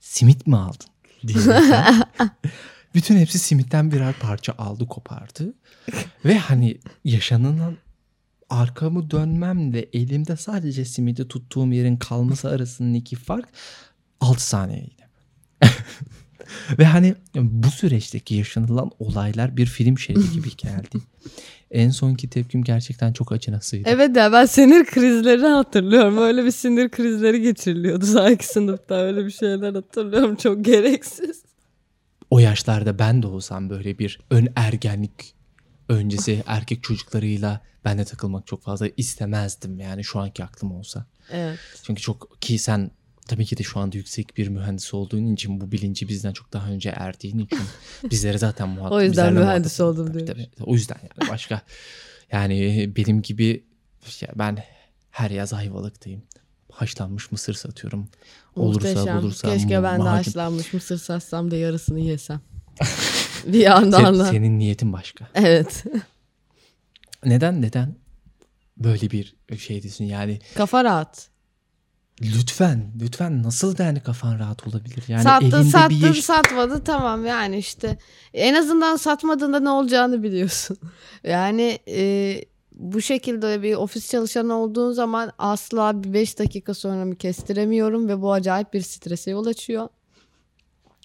simit 0.00 0.46
mi 0.46 0.56
aldın? 0.56 0.86
Diyerekten. 1.26 2.02
Bütün 2.94 3.16
hepsi 3.16 3.38
simitten 3.38 3.92
birer 3.92 4.14
parça 4.20 4.54
aldı 4.58 4.86
kopardı. 4.86 5.54
Ve 6.24 6.38
hani 6.38 6.80
yaşanılan 7.04 7.76
arkamı 8.50 9.10
dönmemle 9.10 9.86
elimde 9.92 10.36
sadece 10.36 10.84
simidi 10.84 11.28
tuttuğum 11.28 11.72
yerin 11.72 11.96
kalması 11.96 12.48
arasındaki 12.48 13.16
fark 13.16 13.48
6 14.20 14.46
saniyeydi. 14.46 15.08
Ve 16.78 16.84
hani 16.84 17.14
bu 17.34 17.70
süreçteki 17.70 18.34
yaşanılan 18.34 18.90
olaylar 18.98 19.56
bir 19.56 19.66
film 19.66 19.98
şeridi 19.98 20.32
gibi 20.32 20.56
geldi. 20.56 20.98
en 21.70 21.90
sonki 21.90 22.30
tepkim 22.30 22.64
gerçekten 22.64 23.12
çok 23.12 23.32
acınasıydı. 23.32 23.88
Evet 23.88 24.16
ya 24.16 24.32
ben 24.32 24.46
sinir 24.46 24.84
krizleri 24.84 25.46
hatırlıyorum. 25.46 26.18
Öyle 26.18 26.44
bir 26.44 26.50
sinir 26.50 26.88
krizleri 26.88 27.42
geçiriliyordu 27.42 28.06
sanki 28.06 28.46
sınıfta. 28.46 28.94
Öyle 28.94 29.26
bir 29.26 29.30
şeyler 29.30 29.74
hatırlıyorum. 29.74 30.36
Çok 30.36 30.64
gereksiz. 30.64 31.42
O 32.30 32.38
yaşlarda 32.38 32.98
ben 32.98 33.22
de 33.22 33.26
olsam 33.26 33.70
böyle 33.70 33.98
bir 33.98 34.20
ön 34.30 34.48
ergenlik 34.56 35.34
öncesi 35.88 36.42
erkek 36.46 36.82
çocuklarıyla 36.82 37.60
ben 37.84 37.98
de 37.98 38.04
takılmak 38.04 38.46
çok 38.46 38.62
fazla 38.62 38.88
istemezdim 38.96 39.80
yani 39.80 40.04
şu 40.04 40.20
anki 40.20 40.44
aklım 40.44 40.72
olsa. 40.72 41.06
Evet. 41.30 41.58
Çünkü 41.82 42.02
çok 42.02 42.42
ki 42.42 42.58
sen 42.58 42.90
tabii 43.26 43.44
ki 43.44 43.56
de 43.58 43.62
şu 43.62 43.80
anda 43.80 43.96
yüksek 43.96 44.36
bir 44.36 44.48
mühendis 44.48 44.94
olduğun 44.94 45.34
için 45.34 45.60
bu 45.60 45.72
bilinci 45.72 46.08
bizden 46.08 46.32
çok 46.32 46.52
daha 46.52 46.70
önce 46.70 46.88
erdiğin 46.96 47.38
için 47.38 47.58
bizlere 48.10 48.38
zaten 48.38 48.68
muhatap. 48.68 48.92
O 48.92 49.02
yüzden 49.02 49.34
mühendis 49.34 49.80
muhatap- 49.80 49.82
oldum 49.84 50.14
diyormuş. 50.14 50.30
tabii. 50.32 50.50
O 50.70 50.74
yüzden 50.74 50.96
yani 51.02 51.30
başka 51.30 51.62
yani 52.32 52.92
benim 52.96 53.22
gibi 53.22 53.64
ya 54.20 54.28
ben 54.34 54.64
her 55.10 55.30
yaz 55.30 55.52
Ayvalık'tayım. 55.52 56.22
Haşlanmış 56.72 57.32
mısır 57.32 57.54
satıyorum. 57.54 58.08
Olursa 58.56 58.88
Muhteşem. 58.88 59.22
bulursa 59.22 59.48
Keşke 59.48 59.82
ben 59.82 60.00
de 60.00 60.08
haşlanmış 60.08 60.72
mısır 60.72 60.98
satsam 60.98 61.50
da 61.50 61.56
yarısını 61.56 62.00
yesem. 62.00 62.40
bir 63.52 63.60
yandan 63.60 64.14
Sen- 64.14 64.30
senin 64.30 64.58
niyetin 64.58 64.92
başka. 64.92 65.28
Evet. 65.34 65.84
Neden 67.24 67.62
neden 67.62 67.94
böyle 68.76 69.10
bir 69.10 69.34
şey 69.58 69.82
diyorsun 69.82 70.04
yani 70.04 70.38
Kafa 70.54 70.84
rahat. 70.84 71.28
lütfen 72.22 72.92
lütfen 73.00 73.42
nasıl 73.42 73.78
yani 73.78 74.00
kafan 74.00 74.38
rahat 74.38 74.66
olabilir 74.66 75.04
yani 75.08 75.22
sattı 75.22 75.46
elinde 75.46 75.64
sattı 75.64 75.90
bir 75.90 76.14
satmadı 76.14 76.84
tamam 76.84 77.26
yani 77.26 77.58
işte 77.58 77.98
en 78.34 78.54
azından 78.54 78.96
satmadığında 78.96 79.60
ne 79.60 79.70
olacağını 79.70 80.22
biliyorsun. 80.22 80.76
Yani 81.24 81.78
e, 81.88 82.44
bu 82.72 83.02
şekilde 83.02 83.62
bir 83.62 83.74
ofis 83.74 84.10
çalışanı 84.10 84.54
olduğun 84.54 84.92
zaman 84.92 85.32
asla 85.38 86.04
bir 86.04 86.12
5 86.12 86.38
dakika 86.38 86.74
sonra 86.74 87.04
mı 87.04 87.16
kestiremiyorum 87.16 88.08
ve 88.08 88.22
bu 88.22 88.32
acayip 88.32 88.72
bir 88.72 88.80
strese 88.80 89.30
yol 89.30 89.46
açıyor. 89.46 89.88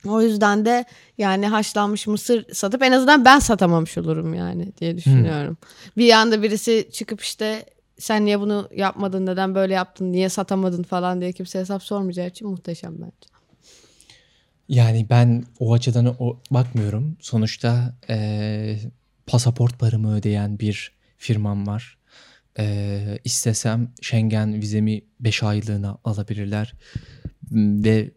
O 0.05 0.21
yüzden 0.21 0.65
de 0.65 0.85
yani 1.17 1.47
haşlanmış 1.47 2.07
mısır 2.07 2.53
satıp 2.53 2.83
en 2.83 2.91
azından 2.91 3.25
ben 3.25 3.39
satamamış 3.39 3.97
olurum 3.97 4.33
yani 4.33 4.71
diye 4.81 4.97
düşünüyorum. 4.97 5.57
Bir 5.97 6.11
anda 6.13 6.43
birisi 6.43 6.89
çıkıp 6.91 7.21
işte 7.21 7.65
sen 7.97 8.25
niye 8.25 8.39
bunu 8.39 8.69
yapmadın 8.75 9.25
neden 9.25 9.55
böyle 9.55 9.73
yaptın 9.73 10.11
niye 10.11 10.29
satamadın 10.29 10.83
falan 10.83 11.21
diye 11.21 11.31
kimse 11.31 11.59
hesap 11.59 11.83
sormayacağı 11.83 12.27
için 12.27 12.47
muhteşem 12.47 12.93
bence. 12.95 13.29
Yani 14.69 15.07
ben 15.09 15.43
o 15.59 15.73
açıdan 15.73 16.15
o 16.19 16.39
bakmıyorum. 16.51 17.17
Sonuçta 17.21 17.95
eee, 18.09 18.79
pasaport 19.27 19.79
paramı 19.79 20.15
ödeyen 20.15 20.59
bir 20.59 20.91
firmam 21.17 21.67
var. 21.67 21.97
Eee 22.59 23.19
istesem 23.23 23.91
Schengen 24.01 24.53
vizemi 24.61 25.01
5 25.19 25.43
aylığına 25.43 25.97
alabilirler. 26.03 26.73
Ve 27.51 28.11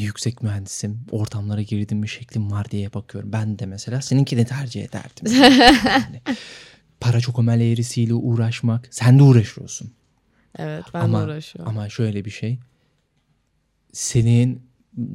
yüksek 0.00 0.42
mühendisim. 0.42 1.00
Ortamlara 1.10 1.62
girdim 1.62 1.98
mi 1.98 2.08
şeklim 2.08 2.50
var 2.50 2.70
diye 2.70 2.92
bakıyorum. 2.92 3.32
Ben 3.32 3.58
de 3.58 3.66
mesela 3.66 4.02
seninkini 4.02 4.44
tercih 4.44 4.84
ederdim. 4.84 5.42
Yani 5.86 6.20
para 7.00 7.20
çok 7.20 7.38
ömel 7.38 7.60
eğrisiyle 7.60 8.14
uğraşmak. 8.14 8.88
Sen 8.90 9.18
de 9.18 9.22
uğraşıyorsun. 9.22 9.92
Evet 10.58 10.84
ben 10.94 11.00
ama, 11.00 11.20
de 11.20 11.24
uğraşıyorum. 11.24 11.70
Ama 11.70 11.88
şöyle 11.88 12.24
bir 12.24 12.30
şey. 12.30 12.58
Senin 13.92 14.62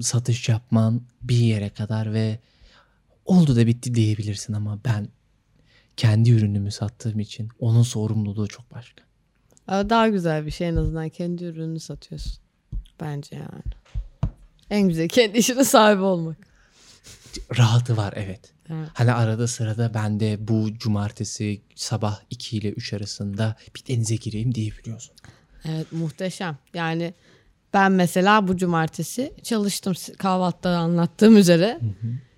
satış 0.02 0.50
yapman 0.50 1.02
bir 1.22 1.36
yere 1.36 1.70
kadar 1.70 2.14
ve 2.14 2.40
oldu 3.26 3.56
da 3.56 3.68
bitti 3.68 3.96
diyebilirsin 3.96 4.54
ama 4.54 4.80
ben 4.86 5.08
kendi 5.98 6.32
ürünümü 6.32 6.72
sattığım 6.72 7.20
için 7.20 7.50
onun 7.60 7.84
sorumluluğu 7.84 8.48
çok 8.48 8.72
başka. 8.72 9.04
Daha 9.70 10.08
güzel 10.08 10.46
bir 10.46 10.52
şey 10.52 10.68
en 10.68 10.76
azından 10.76 11.10
kendi 11.10 11.44
ürününü 11.44 11.80
satıyorsun. 11.80 12.34
Bence 13.02 13.36
yani. 13.36 13.79
En 14.70 14.88
güzel 14.88 15.08
kendi 15.08 15.38
işinin 15.38 15.64
sahibi 15.64 16.02
olmak. 16.02 16.38
Rahatı 17.58 17.98
var 17.98 18.14
evet. 18.16 18.54
Evet. 18.70 18.90
Hani 18.94 19.14
arada 19.14 19.48
sırada 19.48 19.94
ben 19.94 20.20
de 20.20 20.48
bu 20.48 20.78
cumartesi 20.78 21.62
sabah 21.76 22.20
2 22.30 22.58
ile 22.58 22.70
3 22.70 22.94
arasında 22.94 23.56
bir 23.76 23.86
denize 23.96 24.16
gireyim 24.16 24.56
diyebiliyorsun. 24.56 25.16
Evet 25.66 25.92
muhteşem. 25.92 26.58
Yani 26.74 27.14
ben 27.74 27.92
mesela 27.92 28.48
bu 28.48 28.58
cumartesi 28.58 29.34
çalıştım 29.44 29.94
kahvaltıda 30.18 30.78
anlattığım 30.78 31.38
üzere. 31.38 31.80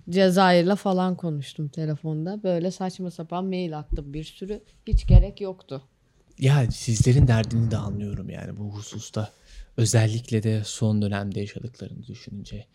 Cezayir'le 0.09 0.75
falan 0.75 1.15
konuştum 1.15 1.67
telefonda. 1.67 2.43
Böyle 2.43 2.71
saçma 2.71 3.11
sapan 3.11 3.45
mail 3.45 3.77
attım 3.77 4.13
bir 4.13 4.23
sürü. 4.23 4.63
Hiç 4.87 5.07
gerek 5.07 5.41
yoktu. 5.41 5.81
Ya 6.41 6.71
sizlerin 6.71 7.27
derdini 7.27 7.71
de 7.71 7.77
anlıyorum 7.77 8.29
yani 8.29 8.57
bu 8.57 8.73
hususta. 8.73 9.31
Özellikle 9.77 10.43
de 10.43 10.63
son 10.65 11.01
dönemde 11.01 11.39
yaşadıklarını 11.39 12.07
düşününce 12.07 12.65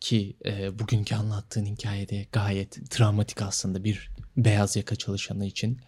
ki 0.00 0.36
e, 0.44 0.78
bugünkü 0.78 1.14
anlattığın 1.14 1.66
hikayede 1.66 2.26
gayet 2.32 2.90
travmatik 2.90 3.42
aslında 3.42 3.84
bir 3.84 4.10
beyaz 4.36 4.76
yaka 4.76 4.96
çalışanı 4.96 5.46
için 5.46 5.80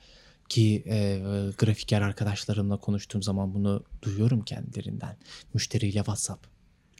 ki 0.49 0.85
e, 0.87 1.19
grafiker 1.59 2.03
arkadaşlarımla 2.03 2.77
konuştuğum 2.77 3.23
zaman 3.23 3.55
bunu 3.55 3.85
duyuyorum 4.03 4.45
kendilerinden. 4.45 5.17
Müşteriyle 5.55 5.99
WhatsApp 5.99 6.47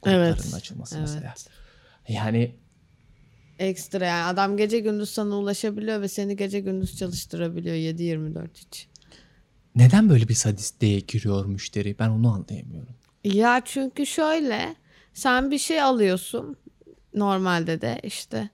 gruplarının 0.03 0.43
Evet, 0.43 0.55
açılması 0.55 0.97
evet. 0.99 1.09
mesela. 1.09 1.35
Yani 2.09 2.55
Ekstra 3.59 4.07
yani 4.07 4.25
adam 4.25 4.57
gece 4.57 4.79
gündüz 4.79 5.11
sana 5.11 5.37
ulaşabiliyor 5.37 6.01
ve 6.01 6.09
seni 6.09 6.37
gece 6.37 6.61
gündüz 6.61 6.97
çalıştırabiliyor 6.97 7.77
7-24 7.77 8.49
hiç. 8.55 8.92
Neden 9.77 10.09
böyle 10.09 10.29
bir 10.29 10.35
sadistliğe 10.35 11.01
giriyor 11.01 11.47
müşteri? 11.47 11.99
Ben 11.99 12.09
onu 12.09 12.33
anlayamıyorum. 12.33 12.95
Ya 13.25 13.63
çünkü 13.65 14.07
şöyle 14.07 14.77
sen 15.15 15.51
bir 15.51 15.59
şey 15.59 15.83
alıyorsun 15.83 16.57
normalde 17.15 17.81
de 17.81 18.01
işte 18.03 18.51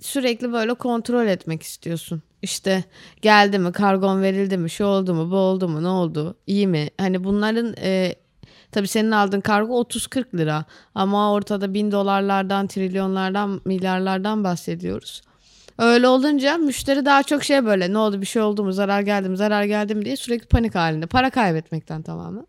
sürekli 0.00 0.52
böyle 0.52 0.74
kontrol 0.74 1.26
etmek 1.26 1.62
istiyorsun. 1.62 2.22
İşte 2.42 2.84
geldi 3.22 3.58
mi 3.58 3.72
kargon 3.72 4.22
verildi 4.22 4.58
mi 4.58 4.70
şu 4.70 4.84
oldu 4.84 5.14
mu 5.14 5.30
bu 5.30 5.36
oldu 5.36 5.68
mu 5.68 5.82
ne 5.82 5.88
oldu 5.88 6.36
iyi 6.46 6.66
mi? 6.66 6.90
Hani 6.98 7.24
bunların 7.24 7.74
e, 7.78 8.14
tabii 8.72 8.88
senin 8.88 9.10
aldığın 9.10 9.40
kargo 9.40 9.82
30-40 9.82 10.38
lira 10.38 10.64
ama 10.94 11.32
ortada 11.32 11.74
bin 11.74 11.92
dolarlardan 11.92 12.66
trilyonlardan 12.66 13.60
milyarlardan 13.64 14.44
bahsediyoruz. 14.44 15.22
Öyle 15.82 16.08
olunca 16.08 16.56
müşteri 16.58 17.04
daha 17.04 17.22
çok 17.22 17.44
şey 17.44 17.64
böyle 17.64 17.92
ne 17.92 17.98
oldu 17.98 18.20
bir 18.20 18.26
şey 18.26 18.42
oldu 18.42 18.64
mu? 18.64 18.72
Zarar 18.72 19.00
geldi 19.00 19.28
mi? 19.28 19.36
Zarar 19.36 19.64
geldi 19.64 19.94
mi? 19.94 20.04
diye 20.04 20.16
sürekli 20.16 20.46
panik 20.46 20.74
halinde. 20.74 21.06
Para 21.06 21.30
kaybetmekten 21.30 22.02
tamamen. 22.02 22.46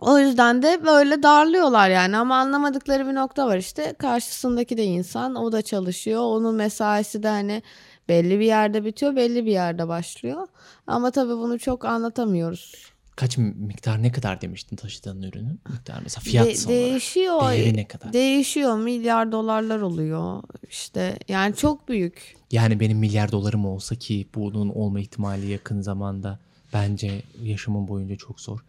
O 0.00 0.18
yüzden 0.18 0.62
de 0.62 0.86
böyle 0.86 1.22
darlıyorlar 1.22 1.90
yani. 1.90 2.16
Ama 2.16 2.36
anlamadıkları 2.36 3.08
bir 3.08 3.14
nokta 3.14 3.46
var 3.46 3.56
işte. 3.58 3.94
Karşısındaki 3.98 4.76
de 4.76 4.84
insan 4.84 5.34
o 5.34 5.52
da 5.52 5.62
çalışıyor. 5.62 6.20
Onun 6.20 6.54
mesaisi 6.54 7.22
de 7.22 7.28
hani 7.28 7.62
belli 8.08 8.40
bir 8.40 8.46
yerde 8.46 8.84
bitiyor 8.84 9.16
belli 9.16 9.46
bir 9.46 9.52
yerde 9.52 9.88
başlıyor. 9.88 10.48
Ama 10.86 11.10
tabii 11.10 11.36
bunu 11.36 11.58
çok 11.58 11.84
anlatamıyoruz. 11.84 12.95
Kaç 13.16 13.38
miktar 13.38 14.02
ne 14.02 14.12
kadar 14.12 14.40
demiştin 14.40 14.76
taşıdığın 14.76 15.22
ürünün? 15.22 15.60
Miktar 15.70 16.00
mesela 16.02 16.20
fiyat 16.22 16.46
De- 16.46 16.50
olarak. 16.50 16.68
değişiyor 16.68 17.50
Değeri 17.52 17.76
ne 17.76 17.88
kadar? 17.88 18.12
değişiyor 18.12 18.78
milyar 18.78 19.32
dolarlar 19.32 19.80
oluyor 19.80 20.42
işte 20.70 21.18
yani 21.28 21.56
çok 21.56 21.88
büyük 21.88 22.36
Yani 22.52 22.80
benim 22.80 22.98
milyar 22.98 23.32
dolarım 23.32 23.66
olsa 23.66 23.94
ki 23.94 24.26
bunun 24.34 24.68
olma 24.68 25.00
ihtimali 25.00 25.46
yakın 25.46 25.80
zamanda 25.80 26.38
bence 26.72 27.22
yaşamım 27.42 27.88
boyunca 27.88 28.16
çok 28.16 28.40
zor. 28.40 28.60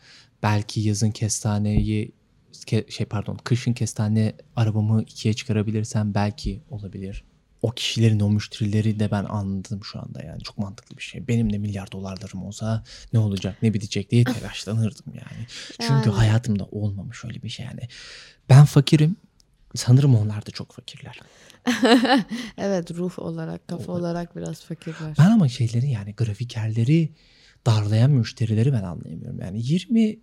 Belki 0.44 0.80
yazın 0.82 1.12
kestaneyi 1.12 2.12
ke- 2.54 2.92
şey 2.92 3.06
pardon 3.06 3.38
kışın 3.44 3.74
kestane 3.74 4.34
arabamı 4.56 5.02
ikiye 5.02 5.34
çıkarabilirsem 5.34 6.14
belki 6.14 6.62
olabilir. 6.70 7.24
O 7.62 7.72
kişilerin 7.72 8.20
o 8.20 8.30
müşterileri 8.30 9.00
de 9.00 9.12
ben 9.12 9.24
anladım 9.24 9.84
şu 9.84 10.00
anda 10.00 10.24
yani 10.24 10.44
çok 10.44 10.58
mantıklı 10.58 10.98
bir 10.98 11.02
şey. 11.02 11.28
Benim 11.28 11.54
de 11.54 11.58
milyar 11.58 11.92
dolarlarım 11.92 12.44
olsa 12.46 12.84
ne 13.14 13.20
olacak 13.20 13.58
ne 13.62 13.74
bitecek 13.74 14.12
diye 14.12 14.24
telaşlanırdım 14.24 15.14
yani. 15.14 15.48
Çünkü 15.80 16.10
Yani. 16.10 16.10
hayatımda 16.10 16.66
olmamış 16.66 17.26
öyle 17.26 17.44
bir 17.44 17.50
şey 17.50 17.66
yani. 17.66 17.82
Ben 18.50 18.66
fakirim 18.66 19.16
sanırım 19.76 20.16
onlar 20.16 20.46
da 20.46 20.52
çok 20.52 20.72
fakirler. 20.74 21.20
evet 22.58 22.92
ruh 22.92 23.20
olarak 23.20 23.68
kafa 23.68 23.92
olarak 23.92 24.36
biraz 24.36 24.62
fakirler. 24.62 25.16
Ben 25.20 25.32
ama 25.32 25.50
şeyleri 25.50 25.90
yani 25.90 26.14
grafikerleri 26.14 27.10
darlayan 27.66 28.12
müşterileri 28.12 28.74
ben 28.74 28.84
anlayamıyorum. 28.84 29.40
Yani 29.42 29.62
20 29.64 30.20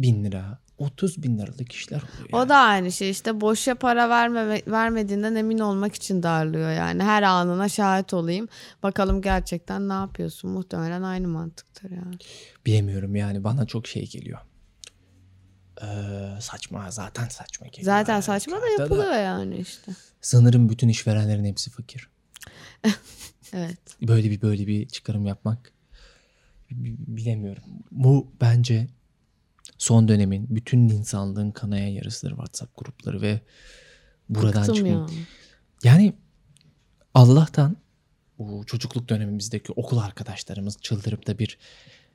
bin 0.00 0.24
lira, 0.24 0.58
30 0.78 1.22
bin 1.22 1.38
liralık 1.38 1.72
işler 1.72 1.96
oluyor. 2.02 2.44
O 2.44 2.48
da 2.48 2.56
aynı 2.56 2.92
şey 2.92 3.10
işte 3.10 3.40
boşa 3.40 3.74
para 3.74 4.08
verme, 4.08 4.62
vermediğinden 4.66 5.34
emin 5.34 5.58
olmak 5.58 5.94
için 5.94 6.22
darlıyor 6.22 6.70
yani. 6.72 7.02
Her 7.02 7.22
anına 7.22 7.68
şahit 7.68 8.14
olayım. 8.14 8.48
Bakalım 8.82 9.22
gerçekten 9.22 9.88
ne 9.88 9.92
yapıyorsun? 9.92 10.50
Muhtemelen 10.50 11.02
aynı 11.02 11.28
mantıktır 11.28 11.90
yani. 11.90 12.16
Bilemiyorum 12.66 13.16
yani 13.16 13.44
bana 13.44 13.66
çok 13.66 13.86
şey 13.86 14.10
geliyor. 14.10 14.38
Ee, 15.82 15.86
saçma 16.40 16.90
zaten 16.90 17.28
saçma 17.28 17.66
geliyor. 17.66 17.84
Zaten 17.84 18.14
yani. 18.14 18.22
saçma 18.22 18.56
da 18.62 18.68
yapılıyor 18.82 19.12
yani 19.14 19.56
işte. 19.56 19.92
Sanırım 20.20 20.68
bütün 20.68 20.88
işverenlerin 20.88 21.44
hepsi 21.44 21.70
fakir. 21.70 22.08
Evet. 23.56 23.78
Böyle 24.02 24.30
bir 24.30 24.42
böyle 24.42 24.66
bir 24.66 24.88
çıkarım 24.88 25.26
yapmak 25.26 25.72
bi- 26.70 26.96
bilemiyorum. 26.98 27.62
Bu 27.90 28.32
bence 28.40 28.86
son 29.84 30.08
dönemin 30.08 30.46
bütün 30.50 30.88
insanlığın 30.88 31.50
kanaya 31.50 31.88
yarısıdır 31.88 32.30
WhatsApp 32.30 32.76
grupları 32.76 33.22
ve 33.22 33.40
buradan 34.28 34.60
Bıktım 34.60 34.74
çıkın. 34.74 34.88
ya. 34.88 35.06
Yani 35.84 36.12
Allah'tan 37.14 37.76
bu 38.38 38.64
çocukluk 38.66 39.08
dönemimizdeki 39.08 39.72
okul 39.72 39.98
arkadaşlarımız 39.98 40.78
çıldırıp 40.80 41.26
da 41.26 41.38
bir 41.38 41.58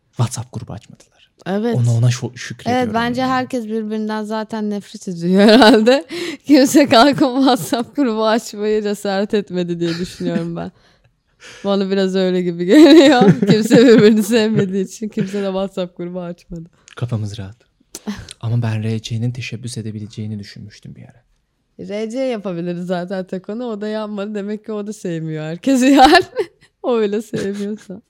WhatsApp 0.08 0.54
grubu 0.54 0.74
açmadılar. 0.74 1.32
Evet. 1.46 1.76
Ona 1.76 1.94
ona 1.94 2.12
şükrediyorum. 2.36 2.84
Evet 2.84 2.94
bence 2.94 3.22
yani. 3.22 3.32
herkes 3.32 3.66
birbirinden 3.66 4.24
zaten 4.24 4.70
nefret 4.70 5.08
ediyor 5.08 5.42
herhalde. 5.42 6.06
Kimse 6.46 6.90
kalkıp 6.90 7.38
WhatsApp 7.38 7.96
grubu 7.96 8.28
açmayı 8.28 8.84
cesaret 8.84 9.34
etmedi 9.34 9.80
diye 9.80 9.90
düşünüyorum 9.90 10.56
ben. 10.56 10.72
Bana 11.66 11.92
biraz 11.92 12.16
öyle 12.16 12.42
gibi 12.42 12.66
geliyor. 12.66 13.40
Kimse 13.52 13.88
birbirini 13.88 14.24
sevmediği 14.24 14.86
için 14.86 15.10
kimse 15.10 15.42
de 15.44 15.48
WhatsApp 15.48 15.98
grubu 15.98 16.22
açmadı. 16.22 16.70
Kafamız 17.00 17.38
rahat. 17.38 17.56
Ama 18.42 18.62
ben 18.62 18.84
RC'nin 18.84 19.32
teşebbüs 19.32 19.78
edebileceğini 19.78 20.40
düşünmüştüm 20.40 20.96
bir 20.96 21.04
ara. 21.04 21.24
RC 21.80 22.20
yapabiliriz 22.20 22.86
zaten 22.86 23.28
tek 23.28 23.50
onu. 23.50 23.66
O 23.66 23.82
da 23.82 23.88
yapmadı. 23.88 24.36
Demek 24.36 24.66
ki 24.66 24.72
o 24.72 24.88
da 24.88 24.94
sevmiyor 24.94 25.44
herkesi 25.44 25.86
yani. 25.86 26.26
o 26.84 26.98
öyle 26.98 27.22
sevmiyorsa. 27.22 28.02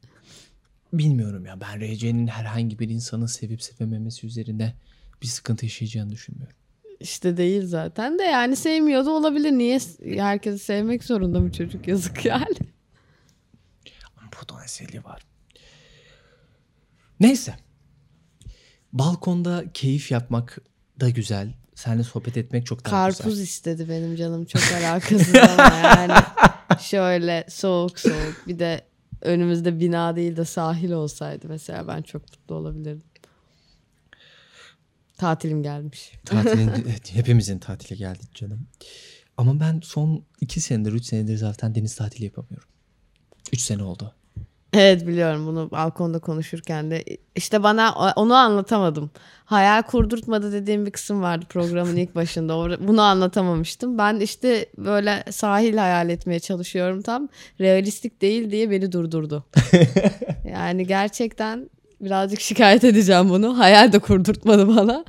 Bilmiyorum 0.93 1.45
ya 1.45 1.62
ben 1.62 1.82
RC'nin 1.82 2.28
herhangi 2.28 2.80
bir 2.80 2.89
insanı 2.89 3.28
sevip 3.28 3.62
sevememesi 3.63 4.28
üzerinde 4.28 4.73
bir 5.21 5.28
sıkıntı 5.28 5.65
yaşayacağını 5.65 6.12
düşünmüyorum. 6.12 6.56
İşte 6.99 7.38
değil 7.38 7.65
zaten 7.65 8.19
de 8.19 8.23
yani 8.23 8.56
sevmiyor 8.56 9.06
da 9.06 9.12
olabilir. 9.12 9.52
Niye 9.52 9.80
herkesi 10.06 10.60
sevmek 10.60 11.04
zorunda 11.04 11.39
mı 11.39 11.52
çocuk 11.52 11.88
yazık 11.88 12.25
yani. 12.25 12.58
Ama 14.17 14.30
potansiyeli 14.32 15.04
var. 15.04 15.21
Neyse. 17.19 17.68
Balkonda 18.93 19.63
keyif 19.73 20.12
yapmak 20.12 20.58
da 20.99 21.10
güzel. 21.10 21.54
Seninle 21.75 22.04
sohbet 22.04 22.38
etmek 22.38 22.65
çok 22.65 22.86
daha 22.86 22.91
Karpuz 22.91 23.25
güzel. 23.25 23.43
istedi 23.43 23.89
benim 23.89 24.15
canım 24.15 24.45
çok 24.45 24.62
alakasız 24.73 25.36
ama 25.36 25.75
yani 25.75 26.13
şöyle 26.80 27.45
soğuk 27.49 27.99
soğuk 27.99 28.47
bir 28.47 28.60
de 28.60 28.82
önümüzde 29.21 29.80
bina 29.80 30.15
değil 30.15 30.38
de 30.38 30.45
sahil 30.45 30.91
olsaydı 30.91 31.45
mesela 31.49 31.88
ben 31.88 32.02
çok 32.02 32.21
mutlu 32.21 32.56
olabilirdim. 32.56 33.04
Tatilim 35.17 35.63
gelmiş. 35.63 36.12
Tatilin, 36.25 36.69
hepimizin 37.12 37.60
tatile 37.60 37.95
geldik 37.95 38.36
canım. 38.36 38.67
Ama 39.38 39.60
ben 39.60 39.82
son 39.84 40.25
iki 40.41 40.62
senedir, 40.62 40.93
üç 40.93 41.06
senedir 41.06 41.38
zaten 41.38 41.75
deniz 41.75 41.95
tatili 41.95 42.25
yapamıyorum. 42.25 42.69
Üç 43.54 43.62
sene 43.62 43.84
oldu. 43.84 44.15
Evet 44.73 45.08
biliyorum 45.08 45.47
bunu 45.47 45.71
balkonda 45.71 46.19
konuşurken 46.19 46.91
de 46.91 47.03
işte 47.36 47.63
bana 47.63 48.13
onu 48.15 48.34
anlatamadım. 48.34 49.12
Hayal 49.45 49.82
kurdurtmadı 49.82 50.51
dediğim 50.51 50.86
bir 50.86 50.91
kısım 50.91 51.21
vardı 51.21 51.45
programın 51.49 51.95
ilk 51.95 52.15
başında. 52.15 52.79
Bunu 52.88 53.01
anlatamamıştım. 53.01 53.97
Ben 53.97 54.19
işte 54.19 54.65
böyle 54.77 55.23
sahil 55.32 55.77
hayal 55.77 56.10
etmeye 56.10 56.39
çalışıyorum 56.39 57.01
tam. 57.01 57.29
Realistik 57.60 58.21
değil 58.21 58.51
diye 58.51 58.71
beni 58.71 58.91
durdurdu. 58.91 59.45
yani 60.51 60.88
gerçekten 60.88 61.69
birazcık 62.01 62.41
şikayet 62.41 62.84
edeceğim 62.84 63.29
bunu. 63.29 63.58
Hayal 63.58 63.91
de 63.91 63.99
kurdurtmadı 63.99 64.67
bana. 64.67 65.05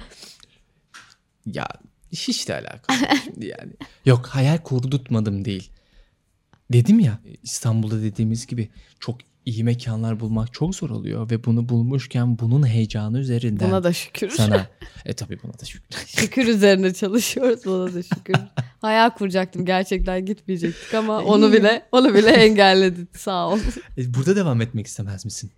Ya 1.46 1.68
hiç 2.12 2.48
de 2.48 2.62
şimdi 3.24 3.46
yani. 3.46 3.72
Yok 4.04 4.26
hayal 4.26 4.58
kurdurtmadım 4.58 5.44
değil. 5.44 5.70
Dedim 6.72 7.00
ya 7.00 7.18
İstanbul'da 7.42 8.02
dediğimiz 8.02 8.46
gibi 8.46 8.68
çok 9.00 9.29
iyi 9.46 9.64
mekanlar 9.64 10.20
bulmak 10.20 10.52
çok 10.52 10.74
zor 10.74 10.90
oluyor 10.90 11.30
ve 11.30 11.44
bunu 11.44 11.68
bulmuşken 11.68 12.38
bunun 12.38 12.66
heyecanı 12.66 13.18
üzerinden 13.18 13.68
Buna 13.70 13.84
da 13.84 13.92
şükür. 13.92 14.30
sana 14.30 14.66
e 15.06 15.12
tabii 15.12 15.38
buna 15.42 15.52
da 15.52 15.64
şükür. 15.64 16.06
şükür 16.06 16.46
üzerine 16.46 16.94
çalışıyoruz. 16.94 17.64
Buna 17.64 17.94
da 17.94 18.02
şükür. 18.02 18.34
Hayal 18.80 19.10
kuracaktım 19.10 19.64
gerçekten 19.66 20.26
gitmeyecektik 20.26 20.94
ama 20.94 21.18
onu 21.20 21.52
bile 21.52 21.82
onu 21.92 22.14
bile 22.14 22.30
engelledi 22.30 23.06
sağ 23.18 23.48
ol. 23.48 23.58
E, 23.98 24.14
burada 24.14 24.36
devam 24.36 24.60
etmek 24.60 24.86
istemez 24.86 25.24
misin? 25.24 25.50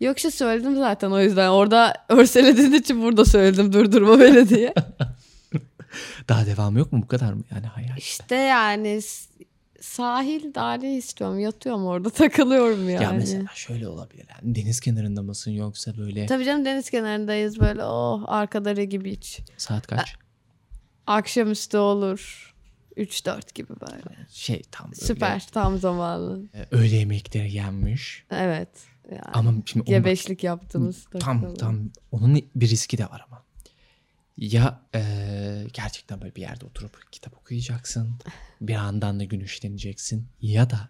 Yok 0.00 0.16
işte 0.16 0.30
söyledim 0.30 0.76
zaten 0.76 1.10
o 1.10 1.20
yüzden. 1.20 1.48
Orada 1.48 1.94
örselediğin 2.08 2.72
için 2.72 3.02
burada 3.02 3.24
söyledim 3.24 3.72
durdurma 3.72 4.20
beni 4.20 4.48
diye. 4.48 4.74
Daha 6.28 6.46
devamı 6.46 6.78
yok 6.78 6.92
mu 6.92 7.02
bu 7.02 7.06
kadar 7.06 7.32
mı 7.32 7.42
yani 7.50 7.66
hayal? 7.66 7.96
İşte 7.96 8.34
yani 8.34 9.00
sahil 9.80 10.54
daha 10.54 10.74
ne 10.74 10.96
istiyorum 10.96 11.38
yatıyorum 11.38 11.84
orada 11.84 12.10
takılıyorum 12.20 12.90
yani. 12.90 13.04
Ya 13.04 13.12
mesela 13.12 13.46
şöyle 13.54 13.88
olabilir. 13.88 14.26
Yani 14.30 14.54
deniz 14.54 14.80
kenarında 14.80 15.22
mısın 15.22 15.50
yoksa 15.50 15.96
böyle 15.98 16.26
Tabii 16.26 16.44
canım 16.44 16.64
deniz 16.64 16.90
kenarındayız 16.90 17.60
böyle 17.60 17.84
oh 17.84 18.24
arkada 18.26 18.76
Regi 18.76 19.04
Beach. 19.04 19.38
saat 19.56 19.86
kaç? 19.86 20.14
Akşamüstü 21.06 21.76
olur. 21.76 22.54
3-4 22.96 23.54
gibi 23.54 23.72
böyle. 23.80 24.26
Şey 24.30 24.62
tam 24.70 24.94
Süper 24.94 25.46
tam 25.52 25.78
zamanı. 25.78 26.42
e, 26.54 26.66
öğle 26.76 26.96
yemekleri 26.96 27.52
yenmiş. 27.52 28.24
Evet. 28.30 28.68
Yani 29.10 29.20
Ama 29.32 29.54
şimdi 29.66 29.84
gebeşlik 29.84 30.44
yaptığımız 30.44 31.06
tam 31.20 31.54
tam 31.54 31.90
onun 32.12 32.40
bir 32.54 32.68
riski 32.68 32.98
de 32.98 33.04
var 33.04 33.24
ama. 33.28 33.39
Ya 34.40 34.80
e, 34.94 35.02
gerçekten 35.72 36.20
böyle 36.20 36.34
bir 36.34 36.40
yerde 36.40 36.64
oturup 36.64 37.12
kitap 37.12 37.36
okuyacaksın. 37.36 38.10
Bir 38.60 38.72
yandan 38.72 39.20
da 39.20 39.24
güneşleneceksin. 39.24 40.26
Ya 40.40 40.70
da 40.70 40.88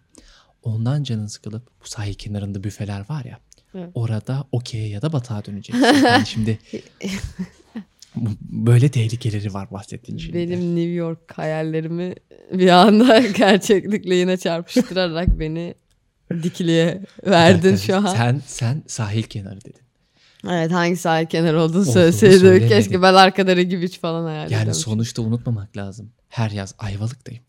ondan 0.63 1.03
canın 1.03 1.27
sıkılıp 1.27 1.67
bu 1.83 1.87
sahil 1.87 2.13
kenarında 2.13 2.63
büfeler 2.63 3.09
var 3.09 3.25
ya. 3.25 3.39
Evet. 3.75 3.89
Orada 3.93 4.47
okey'e 4.51 4.87
ya 4.87 5.01
da 5.01 5.13
batağa 5.13 5.45
döneceksin. 5.45 5.83
Yani 5.83 6.25
şimdi 6.27 6.59
böyle 8.41 8.89
tehlikeleri 8.89 9.53
var 9.53 9.71
bahsettiğin 9.71 10.17
şeyde. 10.17 10.37
Benim 10.37 10.75
New 10.75 10.91
York 10.91 11.37
hayallerimi 11.37 12.15
bir 12.53 12.69
anda 12.69 13.19
gerçeklikle 13.37 14.15
yine 14.15 14.37
çarpıştırarak 14.37 15.39
beni 15.39 15.75
dikiliğe 16.43 17.01
verdin 17.25 17.69
Evet, 17.69 17.79
şu 17.79 17.95
an. 17.95 18.05
Sen 18.05 18.41
sen 18.47 18.83
sahil 18.87 19.23
kenarı 19.23 19.61
dedin. 19.61 19.81
Evet 20.49 20.71
hangi 20.71 20.95
sahil 20.97 21.25
kenarı 21.25 21.61
olduğunu 21.61 21.85
söylemedin. 21.85 22.67
Keşke 22.67 23.01
ben 23.01 23.13
arkada 23.13 23.55
Regi 23.55 23.81
Beach 23.81 23.99
falan 23.99 24.23
hayal 24.25 24.51
Yani 24.51 24.63
edermişim. 24.63 24.83
sonuçta 24.83 25.21
unutmamak 25.21 25.77
lazım. 25.77 26.11
Her 26.29 26.51
yaz 26.51 26.75
Ayvalık'tayım. 26.79 27.43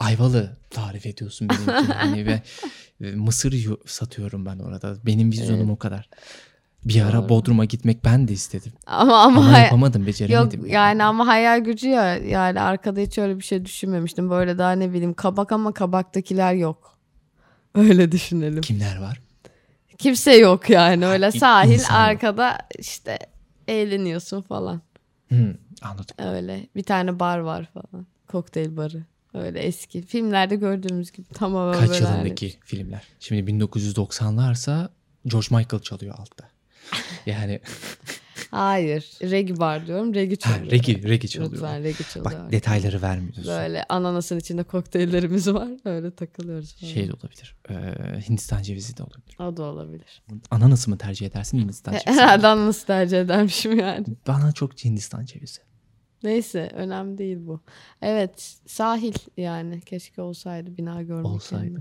Ayvalı 0.00 0.56
tarif 0.70 1.06
ediyorsun 1.06 1.48
benim 1.48 1.62
için. 1.82 1.92
Hani 1.92 2.26
ve, 2.26 2.42
mısır 3.14 3.66
satıyorum 3.86 4.46
ben 4.46 4.58
orada. 4.58 4.96
Benim 5.06 5.32
vizyonum 5.32 5.70
o 5.70 5.76
kadar. 5.76 6.08
Bir 6.84 7.02
ara 7.02 7.12
Doğru. 7.18 7.28
Bodrum'a 7.28 7.64
gitmek 7.64 8.04
ben 8.04 8.28
de 8.28 8.32
istedim. 8.32 8.72
Ama 8.86 9.22
ama, 9.22 9.40
Ama 9.40 9.58
yapamadım, 9.58 10.02
Yok 10.02 10.08
beceremedim. 10.08 10.66
yani 10.66 11.04
ama 11.04 11.26
hayal 11.26 11.60
gücü 11.60 11.88
ya 11.88 12.16
yani 12.16 12.60
arkada 12.60 13.00
hiç 13.00 13.18
öyle 13.18 13.38
bir 13.38 13.44
şey 13.44 13.64
düşünmemiştim. 13.64 14.30
Böyle 14.30 14.58
daha 14.58 14.72
ne 14.72 14.92
bileyim 14.92 15.14
kabak 15.14 15.52
ama 15.52 15.72
kabaktakiler 15.72 16.54
yok. 16.54 16.98
Öyle 17.74 18.12
düşünelim. 18.12 18.60
Kimler 18.60 19.00
var? 19.00 19.20
Kimse 20.00 20.32
yok 20.36 20.70
yani 20.70 21.06
öyle 21.06 21.32
sahil 21.32 21.72
insan 21.72 21.94
yok. 21.94 22.08
arkada 22.08 22.58
işte 22.78 23.18
eğleniyorsun 23.68 24.42
falan. 24.42 24.80
Hmm, 25.28 25.54
anladım. 25.82 26.16
Öyle 26.18 26.66
bir 26.76 26.82
tane 26.82 27.20
bar 27.20 27.38
var 27.38 27.68
falan. 27.74 28.06
Kokteyl 28.28 28.76
barı. 28.76 29.04
Öyle 29.34 29.58
eski. 29.58 30.02
Filmlerde 30.02 30.56
gördüğümüz 30.56 31.12
gibi 31.12 31.28
tamamen 31.28 31.80
Kaç 31.80 31.90
böyle 31.90 32.04
hani- 32.04 32.16
yılındaki 32.18 32.54
filmler? 32.64 33.02
Şimdi 33.20 33.50
1990'larsa 33.52 34.88
George 35.26 35.46
Michael 35.50 35.82
çalıyor 35.82 36.14
altta. 36.18 36.44
Yani 37.26 37.60
Hayır. 38.50 39.10
Regi 39.22 39.60
bar 39.60 39.86
diyorum. 39.86 40.14
Regi 40.14 40.36
ha, 40.42 40.54
çalıyor. 40.54 40.72
regi, 40.72 41.08
regi 41.08 41.28
çalıyor. 41.28 41.52
Lütfen 41.52 41.82
regi 41.82 42.08
çalıyor. 42.10 42.24
Bak 42.32 42.52
detayları 42.52 43.02
vermiyorsun. 43.02 43.46
Böyle 43.46 43.84
ananasın 43.88 44.38
içinde 44.38 44.62
kokteyllerimiz 44.62 45.48
var. 45.54 45.68
Öyle 45.84 46.10
takılıyoruz 46.10 46.74
falan. 46.74 46.92
Şey 46.92 47.08
de 47.08 47.12
olabilir. 47.12 47.56
Ee, 47.70 47.74
Hindistan 48.28 48.62
cevizi 48.62 48.96
de 48.96 49.02
olabilir. 49.02 49.36
O 49.40 49.56
da 49.56 49.62
olabilir. 49.62 50.22
Ananası 50.50 50.90
mı 50.90 50.98
tercih 50.98 51.26
edersin 51.26 51.58
Hindistan 51.58 51.92
cevizi? 51.92 52.10
mi? 52.10 52.16
Herhalde 52.16 52.46
ananas 52.46 52.84
tercih 52.84 53.20
edermişim 53.20 53.78
yani. 53.78 54.06
Bana 54.26 54.52
çok 54.52 54.84
Hindistan 54.84 55.24
cevizi. 55.24 55.60
Neyse 56.22 56.70
önemli 56.74 57.18
değil 57.18 57.38
bu. 57.46 57.60
Evet 58.02 58.56
sahil 58.66 59.14
yani. 59.36 59.80
Keşke 59.80 60.22
olsaydı 60.22 60.76
bina 60.76 61.02
görmek. 61.02 61.26
Olsaydı. 61.26 61.64
yani. 61.64 61.78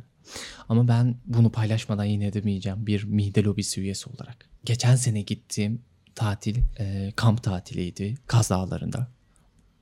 Ama 0.69 0.87
ben 0.87 1.15
bunu 1.25 1.51
paylaşmadan 1.51 2.03
yine 2.03 2.27
edemeyeceğim 2.27 2.87
bir 2.87 3.03
mide 3.03 3.43
lobisi 3.43 3.81
üyesi 3.81 4.09
olarak. 4.09 4.49
Geçen 4.65 4.95
sene 4.95 5.21
gittiğim 5.21 5.81
tatil 6.19 6.57
e, 6.79 7.11
kamp 7.15 7.43
tatiliydi 7.43 8.15
Kaz 8.27 8.49
Dağları'nda. 8.49 9.07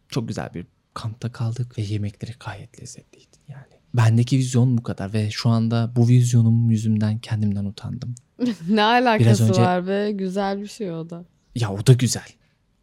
Çok 0.10 0.28
güzel 0.28 0.50
bir 0.54 0.66
kampta 0.94 1.32
kaldık 1.32 1.78
ve 1.78 1.82
yemekleri 1.82 2.32
gayet 2.46 2.82
lezzetliydi 2.82 3.38
yani. 3.48 3.74
Bendeki 3.94 4.38
vizyon 4.38 4.78
bu 4.78 4.84
kadar 4.84 5.14
ve 5.14 5.32
şu 5.32 5.50
anda 5.50 5.92
bu 5.96 6.08
vizyonum 6.08 6.70
yüzümden 6.70 7.20
kendimden 7.20 7.66
utandım. 7.66 8.16
ne 8.70 8.84
alakası 8.84 9.44
önce- 9.44 9.62
var 9.62 9.88
be? 9.88 10.12
Güzel 10.12 10.62
bir 10.62 10.68
şey 10.68 10.92
o 10.92 11.10
da. 11.10 11.26
Ya 11.56 11.74
o 11.74 11.88
da 11.88 11.94
güzel. 11.94 12.28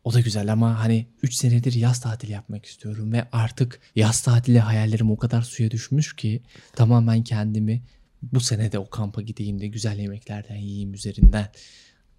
O 0.05 0.13
da 0.13 0.21
güzel 0.21 0.53
ama 0.53 0.81
hani 0.81 1.07
3 1.23 1.35
senedir 1.35 1.73
yaz 1.73 2.01
tatili 2.01 2.33
yapmak 2.33 2.67
istiyorum 2.67 3.13
ve 3.13 3.27
artık 3.33 3.81
yaz 3.97 4.23
tatili 4.23 4.61
hayallerim 4.61 5.11
o 5.11 5.17
kadar 5.17 5.43
suya 5.43 5.71
düşmüş 5.71 6.17
ki 6.17 6.43
tamamen 6.73 7.23
kendimi 7.23 7.83
bu 8.23 8.41
sene 8.41 8.73
de 8.73 8.79
o 8.79 8.91
kampa 8.91 9.23
gideyim 9.23 9.61
de 9.61 9.67
güzel 9.67 9.99
yemeklerden 9.99 10.57
yiyeyim 10.57 10.95
üzerinden 10.95 11.49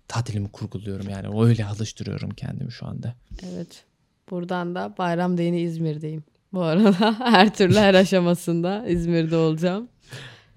tatilimi 0.07 0.47
kurguluyorum 0.51 1.09
yani 1.09 1.45
öyle 1.45 1.65
alıştırıyorum 1.65 2.29
kendimi 2.29 2.71
şu 2.71 2.85
anda. 2.85 3.15
Evet. 3.53 3.83
Buradan 4.29 4.75
da 4.75 4.95
bayramda 4.97 5.41
yine 5.41 5.61
İzmir'deyim. 5.61 6.23
Bu 6.53 6.61
arada 6.61 7.19
her 7.19 7.55
türlü 7.55 7.75
her 7.75 7.93
aşamasında 7.93 8.85
İzmir'de 8.87 9.35
olacağım. 9.35 9.87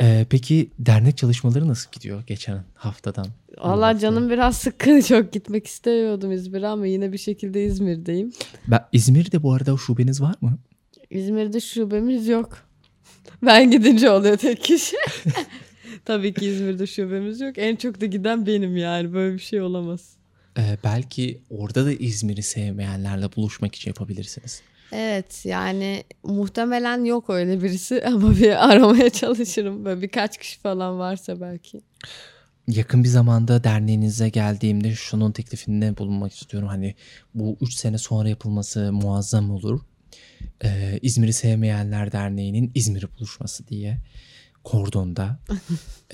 Ee, 0.02 0.26
peki 0.30 0.70
dernek 0.78 1.16
çalışmaları 1.18 1.68
nasıl 1.68 1.90
gidiyor 1.92 2.22
geçen 2.26 2.64
haftadan? 2.74 3.26
Allah 3.58 3.98
canım 3.98 4.30
biraz 4.30 4.56
sıkkın 4.56 5.00
çok 5.08 5.32
gitmek 5.32 5.66
istemiyordum 5.66 6.32
İzmir'e 6.32 6.66
ama 6.66 6.86
yine 6.86 7.12
bir 7.12 7.18
şekilde 7.18 7.64
İzmir'deyim. 7.64 8.32
Ben, 8.68 8.80
İzmir'de 8.92 9.42
bu 9.42 9.52
arada 9.52 9.76
şubeniz 9.76 10.20
var 10.20 10.34
mı? 10.40 10.58
İzmir'de 11.10 11.60
şubemiz 11.60 12.28
yok. 12.28 12.58
Ben 13.42 13.70
gidince 13.70 14.10
oluyor 14.10 14.36
tek 14.36 14.64
kişi. 14.64 14.96
Tabii 16.08 16.34
ki 16.34 16.46
İzmir'de 16.46 16.86
şubemiz 16.86 17.40
yok. 17.40 17.58
En 17.58 17.76
çok 17.76 18.00
da 18.00 18.06
giden 18.06 18.46
benim 18.46 18.76
yani. 18.76 19.12
Böyle 19.12 19.34
bir 19.34 19.38
şey 19.42 19.60
olamaz. 19.60 20.16
Ee, 20.58 20.76
belki 20.84 21.40
orada 21.50 21.86
da 21.86 21.92
İzmir'i 21.92 22.42
sevmeyenlerle 22.42 23.32
buluşmak 23.36 23.74
için 23.74 23.90
yapabilirsiniz. 23.90 24.62
Evet 24.92 25.46
yani 25.46 26.04
muhtemelen 26.22 27.04
yok 27.04 27.30
öyle 27.30 27.62
birisi 27.62 28.04
ama 28.06 28.36
bir 28.36 28.70
aramaya 28.70 29.10
çalışırım. 29.10 29.84
Böyle 29.84 30.02
birkaç 30.02 30.38
kişi 30.38 30.58
falan 30.58 30.98
varsa 30.98 31.40
belki. 31.40 31.80
Yakın 32.68 33.04
bir 33.04 33.08
zamanda 33.08 33.64
derneğinize 33.64 34.28
geldiğimde 34.28 34.94
şunun 34.94 35.32
teklifinde 35.32 35.96
bulunmak 35.96 36.34
istiyorum. 36.34 36.68
Hani 36.68 36.94
bu 37.34 37.56
3 37.60 37.74
sene 37.74 37.98
sonra 37.98 38.28
yapılması 38.28 38.92
muazzam 38.92 39.50
olur. 39.50 39.80
Ee, 40.64 40.98
İzmir'i 41.02 41.32
Sevmeyenler 41.32 42.12
Derneği'nin 42.12 42.70
İzmir 42.74 43.06
buluşması 43.18 43.68
diye 43.68 43.98
kordonda. 44.68 45.38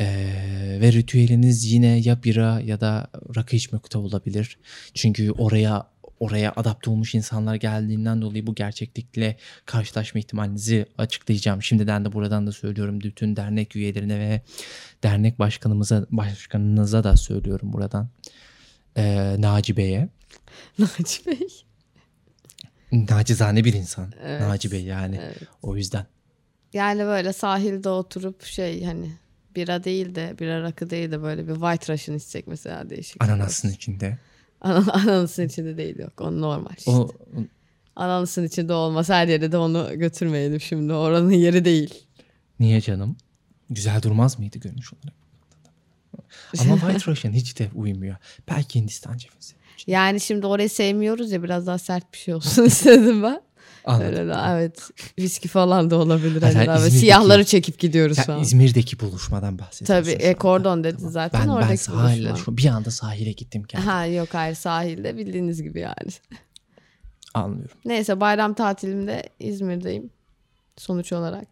Ee, 0.00 0.78
ve 0.80 0.92
ritüeliniz 0.92 1.72
yine 1.72 1.86
ya 1.86 2.22
bira 2.22 2.60
ya 2.60 2.80
da 2.80 3.06
rakı 3.36 3.56
içmekte 3.56 3.98
olabilir. 3.98 4.58
Çünkü 4.94 5.30
oraya 5.30 5.86
oraya 6.20 6.52
adapte 6.56 6.90
olmuş 6.90 7.14
insanlar 7.14 7.54
geldiğinden 7.54 8.22
dolayı 8.22 8.46
bu 8.46 8.54
gerçeklikle 8.54 9.36
karşılaşma 9.66 10.20
ihtimalinizi 10.20 10.86
açıklayacağım. 10.98 11.62
Şimdiden 11.62 12.04
de 12.04 12.12
buradan 12.12 12.46
da 12.46 12.52
söylüyorum 12.52 13.00
bütün 13.00 13.36
dernek 13.36 13.76
üyelerine 13.76 14.18
ve 14.18 14.40
dernek 15.02 15.38
başkanımıza 15.38 16.06
başkanınıza 16.10 17.04
da 17.04 17.16
söylüyorum 17.16 17.72
buradan. 17.72 18.08
Ee, 18.96 19.36
Naci 19.38 19.76
Bey'e. 19.76 20.08
Naci 20.78 21.26
Bey. 21.26 21.48
Nacizane 22.92 23.64
bir 23.64 23.72
insan. 23.72 24.12
Evet. 24.24 24.40
Naci 24.40 24.72
Bey 24.72 24.84
yani. 24.84 25.20
Evet. 25.22 25.38
O 25.62 25.76
yüzden. 25.76 26.06
Yani 26.74 27.00
böyle 27.04 27.32
sahilde 27.32 27.88
oturup 27.88 28.42
şey 28.42 28.84
hani 28.84 29.10
bira 29.56 29.84
değil 29.84 30.14
de 30.14 30.34
bira 30.40 30.62
rakı 30.62 30.90
değil 30.90 31.10
de 31.10 31.22
böyle 31.22 31.48
bir 31.48 31.54
white 31.54 31.92
russian 31.92 32.16
içsek 32.16 32.46
mesela 32.46 32.90
değişik. 32.90 33.24
Ananasın 33.24 33.70
içinde. 33.70 34.18
Ana- 34.60 34.92
Ananasın 34.92 35.46
içinde 35.46 35.76
değil 35.76 35.98
yok. 35.98 36.20
O 36.20 36.40
normal 36.40 36.70
işte. 36.78 36.90
O 36.90 37.10
Ananasın 37.96 38.44
içinde 38.44 38.72
olmaz. 38.72 39.08
Her 39.08 39.28
yere 39.28 39.52
de 39.52 39.56
onu 39.56 39.90
götürmeyelim 39.94 40.60
şimdi. 40.60 40.92
Oranın 40.92 41.30
yeri 41.30 41.64
değil. 41.64 41.94
niye 42.60 42.80
canım? 42.80 43.16
Güzel 43.70 44.02
durmaz 44.02 44.38
mıydı 44.38 44.58
görünüş 44.58 44.92
olarak? 44.92 45.14
Ama 46.60 46.76
White 46.80 47.10
Russian 47.10 47.32
hiç 47.32 47.58
de 47.58 47.68
uymuyor. 47.74 48.16
Belki 48.50 48.80
Hindistan 48.80 49.16
cevizi. 49.16 49.54
Yani 49.86 50.20
şimdi 50.20 50.46
orayı 50.46 50.70
sevmiyoruz 50.70 51.32
ya 51.32 51.42
biraz 51.42 51.66
daha 51.66 51.78
sert 51.78 52.12
bir 52.12 52.18
şey 52.18 52.34
olsun 52.34 52.64
istedim 52.66 53.22
ben. 53.22 53.40
Anladım. 53.84 54.32
Evet. 54.50 54.90
Viski 55.18 55.48
falan 55.48 55.90
da 55.90 55.96
olabilir. 55.96 56.42
Hani 56.42 56.52
İzmir'deki- 56.54 56.90
siyahları 56.98 57.44
çekip 57.44 57.78
gidiyoruz 57.78 58.16
Sen 58.16 58.24
falan. 58.24 58.40
İzmir'deki 58.42 59.00
buluşmadan 59.00 59.58
bahsediyorsun. 59.58 60.10
Tabii 60.12 60.22
e, 60.22 60.34
kordon 60.34 60.84
dedi 60.84 60.96
Tamam. 60.96 61.10
zaten 61.12 61.40
Ben, 61.40 61.48
ben 61.48 61.52
oradaki 61.54 61.76
sahile, 61.78 62.28
buluşma. 62.28 62.44
şu- 62.44 62.56
bir 62.56 62.66
anda 62.66 62.90
sahile 62.90 63.32
gittim 63.32 63.62
kendim. 63.64 63.88
Ha 63.88 64.06
yok 64.06 64.28
hayır 64.32 64.54
sahilde 64.54 65.16
bildiğiniz 65.16 65.62
gibi 65.62 65.80
yani. 65.80 66.10
Anlıyorum. 67.34 67.76
Neyse 67.84 68.20
bayram 68.20 68.54
tatilimde 68.54 69.22
İzmir'deyim. 69.40 70.10
Sonuç 70.76 71.12
olarak 71.12 71.48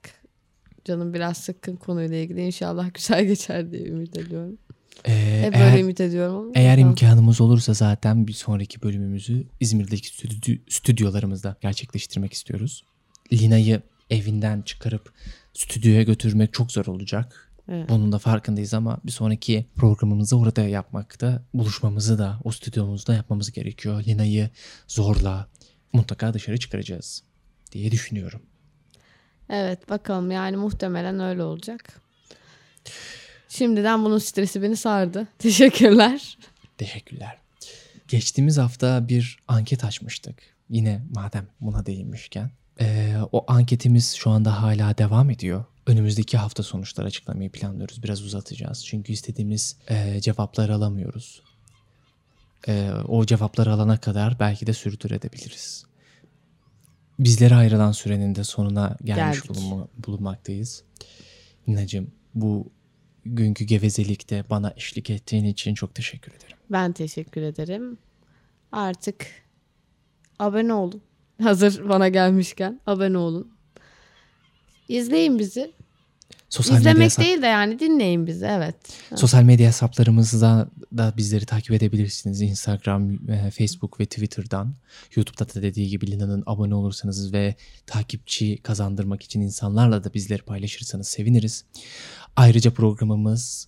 canım 0.85 1.15
biraz 1.15 1.37
sıkkın 1.37 1.77
konuyla 1.77 2.17
ilgili. 2.17 2.41
İnşallah 2.47 2.95
güzel 2.95 3.25
geçer 3.27 3.73
diye 3.73 3.87
ümit 3.89 4.17
ediyorum. 4.19 4.59
Ee, 5.09 5.43
Hep 5.43 5.55
eğer, 5.55 5.71
böyle 5.73 5.81
ümit 5.81 6.01
ediyorum 6.01 6.37
ama. 6.37 6.51
eğer 6.55 6.77
bakalım. 6.77 6.89
imkanımız 6.91 7.41
olursa 7.41 7.75
zaten 7.75 8.27
bir 8.27 8.33
sonraki 8.33 8.83
bölümümüzü 8.83 9.45
İzmir'deki 9.61 10.09
stüdyo, 10.09 10.55
stüdyolarımızda 10.69 11.57
gerçekleştirmek 11.61 12.33
istiyoruz. 12.33 12.85
Lina'yı 13.33 13.83
evinden 14.11 14.63
çıkarıp 14.63 15.13
stüdyoya 15.55 16.03
götürmek 16.03 16.53
çok 16.53 16.73
zor 16.73 16.87
olacak. 16.87 17.53
Evet. 17.69 17.89
Bunun 17.89 18.13
da 18.13 18.19
farkındayız 18.19 18.75
ama 18.75 18.99
bir 19.05 19.13
sonraki 19.13 19.67
programımızı 19.77 20.39
orada 20.39 20.63
yapmakta, 20.63 21.43
buluşmamızı 21.55 22.19
da 22.19 22.39
o 22.45 22.51
stüdyomuzda 22.53 23.15
yapmamız 23.15 23.53
gerekiyor. 23.53 24.05
Lina'yı 24.05 24.51
zorla 24.89 25.49
mutlaka 25.93 26.35
dışarı 26.35 26.59
çıkaracağız 26.59 27.23
diye 27.73 27.91
düşünüyorum. 27.91 28.43
Evet 29.51 29.91
bakalım 29.91 30.31
yani 30.31 30.57
muhtemelen 30.57 31.21
öyle 31.21 31.43
olacak. 31.43 32.01
Şimdiden 33.57 34.05
bunun 34.05 34.19
stresi 34.19 34.63
beni 34.63 34.77
sardı. 34.77 35.29
Teşekkürler. 35.39 36.39
Teşekkürler. 36.79 37.39
Geçtiğimiz 38.09 38.59
hafta 38.59 39.09
bir 39.09 39.39
anket 39.49 39.85
açmıştık. 39.85 40.37
Yine 40.71 41.03
madem 41.15 41.47
buna 41.61 41.87
değinmişken. 41.87 42.51
Ee, 42.81 43.17
o 43.33 43.45
anketimiz 43.49 44.15
şu 44.15 44.31
anda 44.31 44.63
hala 44.63 44.99
devam 44.99 45.31
ediyor. 45.31 45.65
Önümüzdeki 45.87 46.39
hafta 46.39 46.63
sonuçları 46.63 47.07
açıklamayı 47.07 47.51
planlıyoruz. 47.51 48.03
Biraz 48.03 48.23
uzatacağız. 48.23 48.87
Çünkü 48.87 49.13
istediğimiz 49.13 49.77
e, 49.89 50.21
cevapları 50.21 50.75
alamıyoruz. 50.75 51.43
E, 52.69 52.91
o 53.09 53.27
cevapları 53.27 53.73
alana 53.73 53.97
kadar 54.01 54.39
belki 54.41 54.67
de 54.67 54.73
sürdürebiliriz. 54.73 55.85
Bizlere 57.19 57.55
ayrılan 57.55 57.93
sürenin 57.93 58.35
de 58.35 58.45
sonuna 58.45 58.97
gelmiş 59.05 59.43
Geldik. 59.43 59.51
bulunma- 59.51 59.89
bulunmaktayız. 60.07 60.83
Ninacığım 61.67 62.11
bu 62.35 62.71
günkü 63.25 63.65
gevezelikte 63.65 64.45
bana 64.51 64.73
eşlik 64.77 65.11
ettiğin 65.11 65.45
için 65.45 65.75
çok 65.75 65.95
teşekkür 65.95 66.33
ederim. 66.33 66.57
Ben 66.71 66.93
teşekkür 66.93 67.43
ederim. 67.43 67.99
Artık 68.73 69.27
abone 70.39 70.75
olun. 70.75 71.03
Hazır 71.43 71.89
bana 71.89 72.09
gelmişken 72.09 72.81
abone 72.87 73.19
olun. 73.19 73.53
İzleyin 74.89 75.39
bizi. 75.39 75.73
Sosyal 76.53 76.77
medya, 76.77 76.91
İzlemek 76.91 77.11
hesap- 77.11 77.25
değil 77.25 77.43
de 77.43 77.47
yani 77.47 77.79
dinleyin 77.79 78.27
bizi 78.27 78.47
evet. 78.47 78.75
sosyal 79.17 79.43
medya 79.43 79.69
hesaplarımızda 79.69 80.69
da 80.97 81.15
bizleri 81.17 81.47
takip 81.47 81.73
edebilirsiniz. 81.73 82.43
Instagram, 82.43 83.31
e, 83.31 83.51
Facebook 83.51 84.01
ve 84.01 84.07
Twitter'dan. 84.07 84.75
YouTube'da 85.17 85.55
da 85.55 85.63
dediği 85.63 85.89
gibi 85.89 86.11
Lina'nın 86.11 86.43
abone 86.47 86.75
olursanız 86.75 87.33
ve 87.33 87.55
takipçi 87.87 88.59
kazandırmak 88.63 89.23
için 89.23 89.41
insanlarla 89.41 90.05
da 90.05 90.15
bizleri 90.15 90.43
paylaşırsanız 90.43 91.09
seviniriz. 91.09 91.65
Ayrıca 92.37 92.71
programımız 92.71 93.67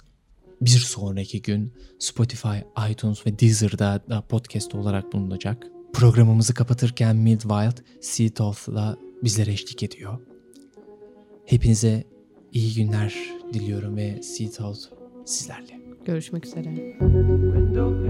bir 0.61 0.71
sonraki 0.71 1.43
gün 1.43 1.73
Spotify, 1.99 2.59
iTunes 2.91 3.27
ve 3.27 3.39
Deezer'da 3.39 4.03
da 4.09 4.21
podcast 4.21 4.75
olarak 4.75 5.13
bulunacak. 5.13 5.67
Programımızı 5.93 6.55
kapatırken 6.55 7.17
Midwild 7.17 7.79
Sea 8.01 8.29
Thoth'la 8.29 8.97
bizlere 9.23 9.53
eşlik 9.53 9.83
ediyor. 9.83 10.19
Hepinize 11.47 12.14
iyi 12.55 12.75
günler 12.75 13.15
diliyorum 13.53 13.97
ve 13.97 14.23
Sea 14.23 14.51
Thoth 14.51 14.79
sizlerle. 15.25 15.81
Görüşmek 16.05 16.47
üzere. 16.47 16.75
Window 17.55 18.04